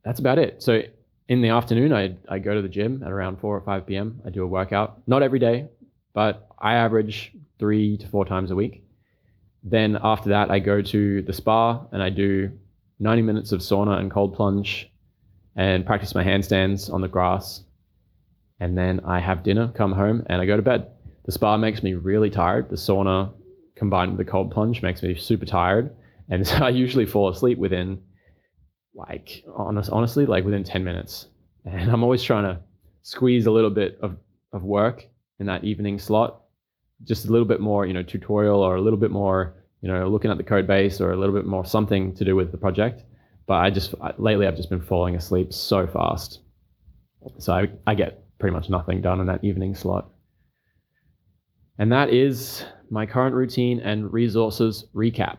that's 0.03 0.19
about 0.19 0.37
it. 0.37 0.61
So 0.61 0.83
in 1.27 1.41
the 1.41 1.49
afternoon, 1.49 1.91
I 1.91 2.15
I 2.29 2.37
go 2.37 2.53
to 2.53 2.61
the 2.61 2.69
gym 2.69 3.01
at 3.03 3.11
around 3.11 3.39
four 3.39 3.55
or 3.55 3.61
five 3.61 3.87
p.m. 3.87 4.21
I 4.25 4.29
do 4.29 4.43
a 4.43 4.47
workout, 4.47 5.01
not 5.07 5.23
every 5.23 5.39
day, 5.39 5.69
but 6.13 6.47
I 6.59 6.75
average 6.75 7.31
three 7.57 7.97
to 7.97 8.07
four 8.07 8.25
times 8.25 8.51
a 8.51 8.55
week. 8.55 8.83
Then 9.63 9.97
after 10.03 10.29
that, 10.29 10.51
I 10.51 10.59
go 10.59 10.81
to 10.81 11.21
the 11.21 11.33
spa 11.33 11.85
and 11.91 12.01
I 12.01 12.09
do 12.09 12.51
90 12.99 13.21
minutes 13.23 13.51
of 13.51 13.61
sauna 13.61 13.99
and 13.99 14.11
cold 14.11 14.35
plunge, 14.35 14.91
and 15.55 15.85
practice 15.85 16.13
my 16.13 16.23
handstands 16.23 16.91
on 16.91 17.01
the 17.01 17.07
grass 17.07 17.63
and 18.61 18.77
then 18.77 19.01
I 19.03 19.19
have 19.19 19.41
dinner, 19.41 19.73
come 19.75 19.91
home, 19.91 20.23
and 20.27 20.39
I 20.39 20.45
go 20.45 20.55
to 20.55 20.61
bed. 20.61 20.87
The 21.25 21.31
spa 21.31 21.57
makes 21.57 21.81
me 21.81 21.95
really 21.95 22.29
tired. 22.29 22.69
The 22.69 22.75
sauna 22.75 23.33
combined 23.75 24.11
with 24.11 24.23
the 24.23 24.31
cold 24.31 24.51
plunge 24.51 24.83
makes 24.83 25.01
me 25.01 25.15
super 25.15 25.47
tired, 25.47 25.95
and 26.29 26.45
so 26.47 26.57
I 26.57 26.69
usually 26.69 27.07
fall 27.07 27.27
asleep 27.29 27.57
within, 27.57 27.99
like, 28.93 29.43
honest, 29.57 29.89
honestly, 29.89 30.27
like 30.27 30.45
within 30.45 30.63
ten 30.63 30.83
minutes. 30.83 31.27
And 31.65 31.89
I'm 31.89 32.03
always 32.03 32.21
trying 32.21 32.43
to 32.43 32.59
squeeze 33.01 33.47
a 33.47 33.51
little 33.51 33.71
bit 33.71 33.97
of 34.01 34.15
of 34.53 34.63
work 34.63 35.07
in 35.39 35.47
that 35.47 35.63
evening 35.63 35.97
slot, 35.97 36.41
just 37.03 37.25
a 37.25 37.31
little 37.31 37.47
bit 37.47 37.61
more, 37.61 37.87
you 37.87 37.93
know, 37.93 38.03
tutorial 38.03 38.61
or 38.61 38.75
a 38.75 38.81
little 38.81 38.99
bit 38.99 39.09
more, 39.09 39.55
you 39.81 39.87
know, 39.87 40.07
looking 40.07 40.29
at 40.29 40.37
the 40.37 40.43
code 40.43 40.67
base 40.67 41.01
or 41.01 41.13
a 41.13 41.17
little 41.17 41.33
bit 41.33 41.47
more 41.47 41.65
something 41.65 42.13
to 42.13 42.23
do 42.23 42.35
with 42.35 42.51
the 42.51 42.57
project. 42.59 43.05
But 43.47 43.55
I 43.55 43.71
just 43.71 43.95
lately 44.19 44.45
I've 44.45 44.55
just 44.55 44.69
been 44.69 44.81
falling 44.81 45.15
asleep 45.15 45.51
so 45.51 45.87
fast, 45.87 46.41
so 47.39 47.53
I 47.53 47.69
I 47.87 47.95
get 47.95 48.23
pretty 48.41 48.53
much 48.53 48.69
nothing 48.69 49.01
done 49.01 49.21
in 49.21 49.27
that 49.27 49.43
evening 49.43 49.75
slot. 49.75 50.09
And 51.77 51.91
that 51.91 52.09
is 52.09 52.65
my 52.89 53.05
current 53.05 53.35
routine 53.35 53.79
and 53.79 54.11
resources 54.11 54.85
recap. 54.93 55.37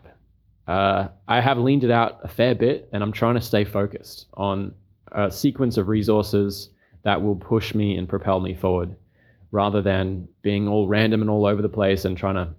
Uh, 0.67 1.09
I 1.27 1.41
have 1.41 1.57
leaned 1.57 1.83
it 1.83 1.91
out 1.91 2.19
a 2.23 2.27
fair 2.29 2.55
bit 2.55 2.89
and 2.93 3.03
I'm 3.03 3.11
trying 3.11 3.35
to 3.35 3.41
stay 3.41 3.65
focused 3.65 4.27
on 4.35 4.73
a 5.11 5.29
sequence 5.29 5.77
of 5.77 5.89
resources 5.89 6.69
that 7.03 7.21
will 7.21 7.35
push 7.35 7.75
me 7.75 7.97
and 7.97 8.07
propel 8.07 8.39
me 8.39 8.55
forward 8.55 8.95
rather 9.51 9.81
than 9.81 10.27
being 10.41 10.67
all 10.67 10.87
random 10.87 11.21
and 11.21 11.29
all 11.29 11.45
over 11.45 11.61
the 11.61 11.69
place 11.69 12.05
and 12.05 12.17
trying 12.17 12.35
to 12.35 12.49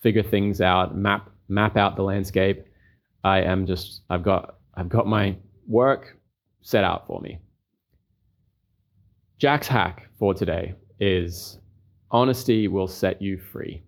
figure 0.00 0.22
things 0.22 0.60
out, 0.60 0.96
map 0.96 1.30
map 1.48 1.76
out 1.76 1.96
the 1.96 2.02
landscape. 2.02 2.64
I 3.24 3.40
am 3.40 3.66
just 3.66 4.02
I've 4.08 4.22
got 4.22 4.56
I've 4.74 4.88
got 4.88 5.08
my 5.08 5.36
work 5.66 6.16
set 6.62 6.84
out 6.84 7.08
for 7.08 7.20
me. 7.20 7.40
Jack's 9.38 9.68
hack 9.68 10.08
for 10.18 10.34
today 10.34 10.74
is 10.98 11.60
honesty 12.10 12.66
will 12.66 12.88
set 12.88 13.22
you 13.22 13.38
free. 13.38 13.84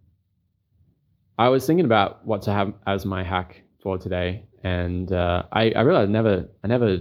I 1.38 1.48
was 1.48 1.66
thinking 1.66 1.86
about 1.86 2.24
what 2.24 2.42
to 2.42 2.52
have 2.52 2.72
as 2.86 3.04
my 3.04 3.24
hack 3.24 3.62
for 3.82 3.98
today, 3.98 4.44
and 4.62 5.12
uh, 5.12 5.42
I, 5.50 5.72
I 5.72 5.80
realized 5.80 6.08
I 6.08 6.12
never 6.12 6.48
I 6.62 6.68
never 6.68 6.98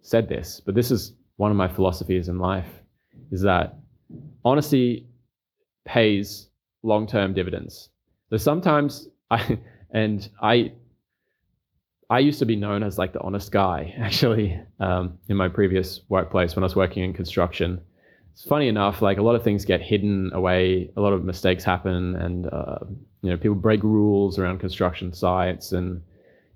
said 0.00 0.26
this, 0.26 0.62
but 0.64 0.74
this 0.74 0.90
is 0.90 1.12
one 1.36 1.50
of 1.50 1.56
my 1.58 1.68
philosophies 1.68 2.28
in 2.28 2.38
life: 2.38 2.80
is 3.30 3.42
that 3.42 3.76
honesty 4.42 5.06
pays 5.84 6.48
long-term 6.82 7.34
dividends. 7.34 7.90
So 8.30 8.38
sometimes 8.38 9.08
I 9.30 9.58
and 9.90 10.30
I 10.40 10.72
I 12.08 12.20
used 12.20 12.38
to 12.38 12.44
be 12.44 12.56
known 12.56 12.82
as 12.82 12.98
like 12.98 13.12
the 13.12 13.20
honest 13.20 13.50
guy, 13.50 13.94
actually, 13.98 14.58
um, 14.80 15.18
in 15.28 15.36
my 15.36 15.48
previous 15.48 16.00
workplace 16.08 16.54
when 16.54 16.62
I 16.62 16.66
was 16.66 16.76
working 16.76 17.02
in 17.02 17.12
construction. 17.12 17.80
It's 18.32 18.44
funny 18.44 18.68
enough, 18.68 19.00
like 19.00 19.18
a 19.18 19.22
lot 19.22 19.34
of 19.34 19.42
things 19.42 19.64
get 19.64 19.80
hidden 19.80 20.30
away, 20.34 20.90
a 20.96 21.00
lot 21.00 21.14
of 21.14 21.24
mistakes 21.24 21.64
happen, 21.64 22.16
and 22.16 22.46
uh, 22.52 22.78
you 23.22 23.30
know 23.30 23.36
people 23.36 23.54
break 23.54 23.82
rules 23.82 24.38
around 24.38 24.58
construction 24.58 25.12
sites, 25.14 25.72
and 25.72 26.02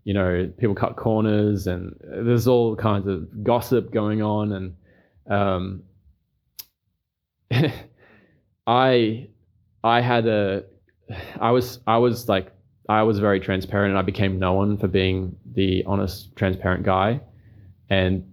you 0.04 0.12
know 0.12 0.52
people 0.58 0.74
cut 0.74 0.96
corners, 0.96 1.66
and 1.66 1.96
there's 2.02 2.46
all 2.46 2.76
kinds 2.76 3.06
of 3.06 3.42
gossip 3.42 3.92
going 3.92 4.20
on, 4.20 4.52
and 4.52 4.76
um, 5.30 5.82
I 8.66 9.28
I 9.82 10.00
had 10.02 10.26
a 10.26 10.64
I 11.40 11.50
was 11.50 11.80
I 11.86 11.96
was 11.96 12.28
like 12.28 12.52
I 12.90 13.04
was 13.04 13.20
very 13.20 13.38
transparent 13.38 13.90
and 13.90 13.98
I 13.98 14.02
became 14.02 14.40
known 14.40 14.76
for 14.76 14.88
being 14.88 15.36
the 15.52 15.84
honest, 15.86 16.34
transparent 16.34 16.82
guy. 16.82 17.20
And 17.88 18.28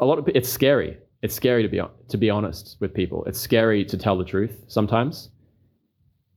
a 0.00 0.04
lot 0.04 0.18
of 0.18 0.28
it's 0.34 0.48
scary. 0.48 0.98
It's 1.22 1.32
scary 1.32 1.62
to 1.62 1.68
be 1.68 1.80
to 2.08 2.16
be 2.16 2.30
honest 2.30 2.78
with 2.80 2.92
people. 2.92 3.24
It's 3.26 3.38
scary 3.38 3.84
to 3.84 3.96
tell 3.96 4.18
the 4.18 4.24
truth 4.24 4.64
sometimes. 4.66 5.30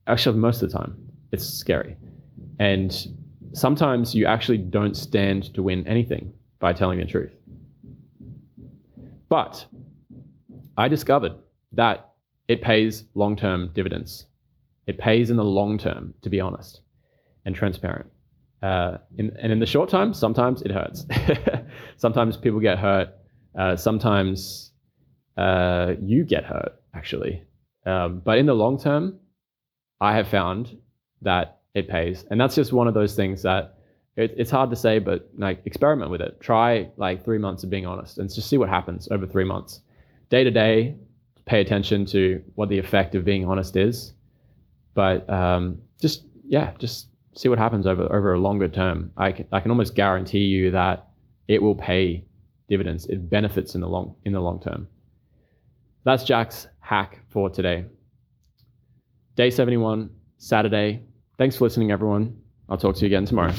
Actually, 0.06 0.38
most 0.38 0.62
of 0.62 0.70
the 0.70 0.78
time, 0.78 0.96
it's 1.32 1.44
scary. 1.44 1.96
And 2.60 2.96
sometimes 3.52 4.14
you 4.14 4.26
actually 4.26 4.58
don't 4.58 4.96
stand 4.96 5.52
to 5.54 5.64
win 5.64 5.84
anything 5.88 6.32
by 6.60 6.72
telling 6.72 7.00
the 7.00 7.04
truth. 7.04 7.32
But 9.28 9.66
I 10.76 10.86
discovered 10.86 11.34
that 11.72 12.12
it 12.46 12.62
pays 12.62 13.02
long 13.14 13.34
term 13.34 13.72
dividends. 13.74 14.25
It 14.86 14.98
pays 14.98 15.30
in 15.30 15.36
the 15.36 15.44
long 15.44 15.78
term, 15.78 16.14
to 16.22 16.30
be 16.30 16.40
honest 16.40 16.80
and 17.44 17.54
transparent. 17.54 18.10
Uh, 18.62 18.98
in, 19.16 19.36
and 19.40 19.52
in 19.52 19.58
the 19.58 19.66
short 19.66 19.90
term, 19.90 20.14
sometimes 20.14 20.62
it 20.62 20.70
hurts. 20.70 21.06
sometimes 21.96 22.36
people 22.36 22.60
get 22.60 22.78
hurt. 22.78 23.08
Uh, 23.58 23.76
sometimes 23.76 24.72
uh, 25.36 25.94
you 26.00 26.24
get 26.24 26.44
hurt, 26.44 26.72
actually. 26.94 27.42
Um, 27.84 28.20
but 28.24 28.38
in 28.38 28.46
the 28.46 28.54
long 28.54 28.78
term, 28.78 29.18
I 30.00 30.14
have 30.16 30.28
found 30.28 30.76
that 31.22 31.60
it 31.74 31.88
pays. 31.88 32.24
And 32.30 32.40
that's 32.40 32.54
just 32.54 32.72
one 32.72 32.88
of 32.88 32.94
those 32.94 33.14
things 33.14 33.42
that 33.42 33.78
it, 34.16 34.34
it's 34.36 34.50
hard 34.50 34.70
to 34.70 34.76
say, 34.76 34.98
but 34.98 35.28
like 35.36 35.62
experiment 35.66 36.10
with 36.10 36.20
it. 36.20 36.40
Try 36.40 36.90
like 36.96 37.24
three 37.24 37.38
months 37.38 37.64
of 37.64 37.70
being 37.70 37.86
honest 37.86 38.18
and 38.18 38.32
just 38.32 38.48
see 38.48 38.56
what 38.56 38.68
happens 38.68 39.08
over 39.10 39.26
three 39.26 39.44
months. 39.44 39.80
Day 40.30 40.42
to 40.42 40.50
day, 40.50 40.96
pay 41.44 41.60
attention 41.60 42.06
to 42.06 42.42
what 42.54 42.68
the 42.68 42.78
effect 42.78 43.14
of 43.14 43.24
being 43.24 43.46
honest 43.46 43.76
is. 43.76 44.12
But 44.96 45.28
um, 45.30 45.78
just, 46.00 46.24
yeah, 46.48 46.72
just 46.78 47.08
see 47.36 47.50
what 47.50 47.58
happens 47.58 47.86
over, 47.86 48.04
over 48.04 48.32
a 48.32 48.40
longer 48.40 48.66
term. 48.66 49.12
I 49.16 49.30
can, 49.30 49.46
I 49.52 49.60
can 49.60 49.70
almost 49.70 49.94
guarantee 49.94 50.40
you 50.40 50.70
that 50.72 51.06
it 51.46 51.62
will 51.62 51.74
pay 51.74 52.24
dividends. 52.68 53.06
It 53.06 53.28
benefits 53.30 53.74
in 53.74 53.82
the 53.82 53.88
long, 53.88 54.16
in 54.24 54.32
the 54.32 54.40
long 54.40 54.58
term. 54.58 54.88
That's 56.04 56.24
Jack's 56.24 56.66
hack 56.80 57.20
for 57.28 57.50
today. 57.50 57.84
Day 59.36 59.50
71, 59.50 60.08
Saturday. 60.38 61.02
Thanks 61.36 61.56
for 61.56 61.64
listening, 61.64 61.90
everyone. 61.90 62.34
I'll 62.70 62.78
talk 62.78 62.96
to 62.96 63.00
you 63.02 63.06
again 63.06 63.26
tomorrow. 63.26 63.52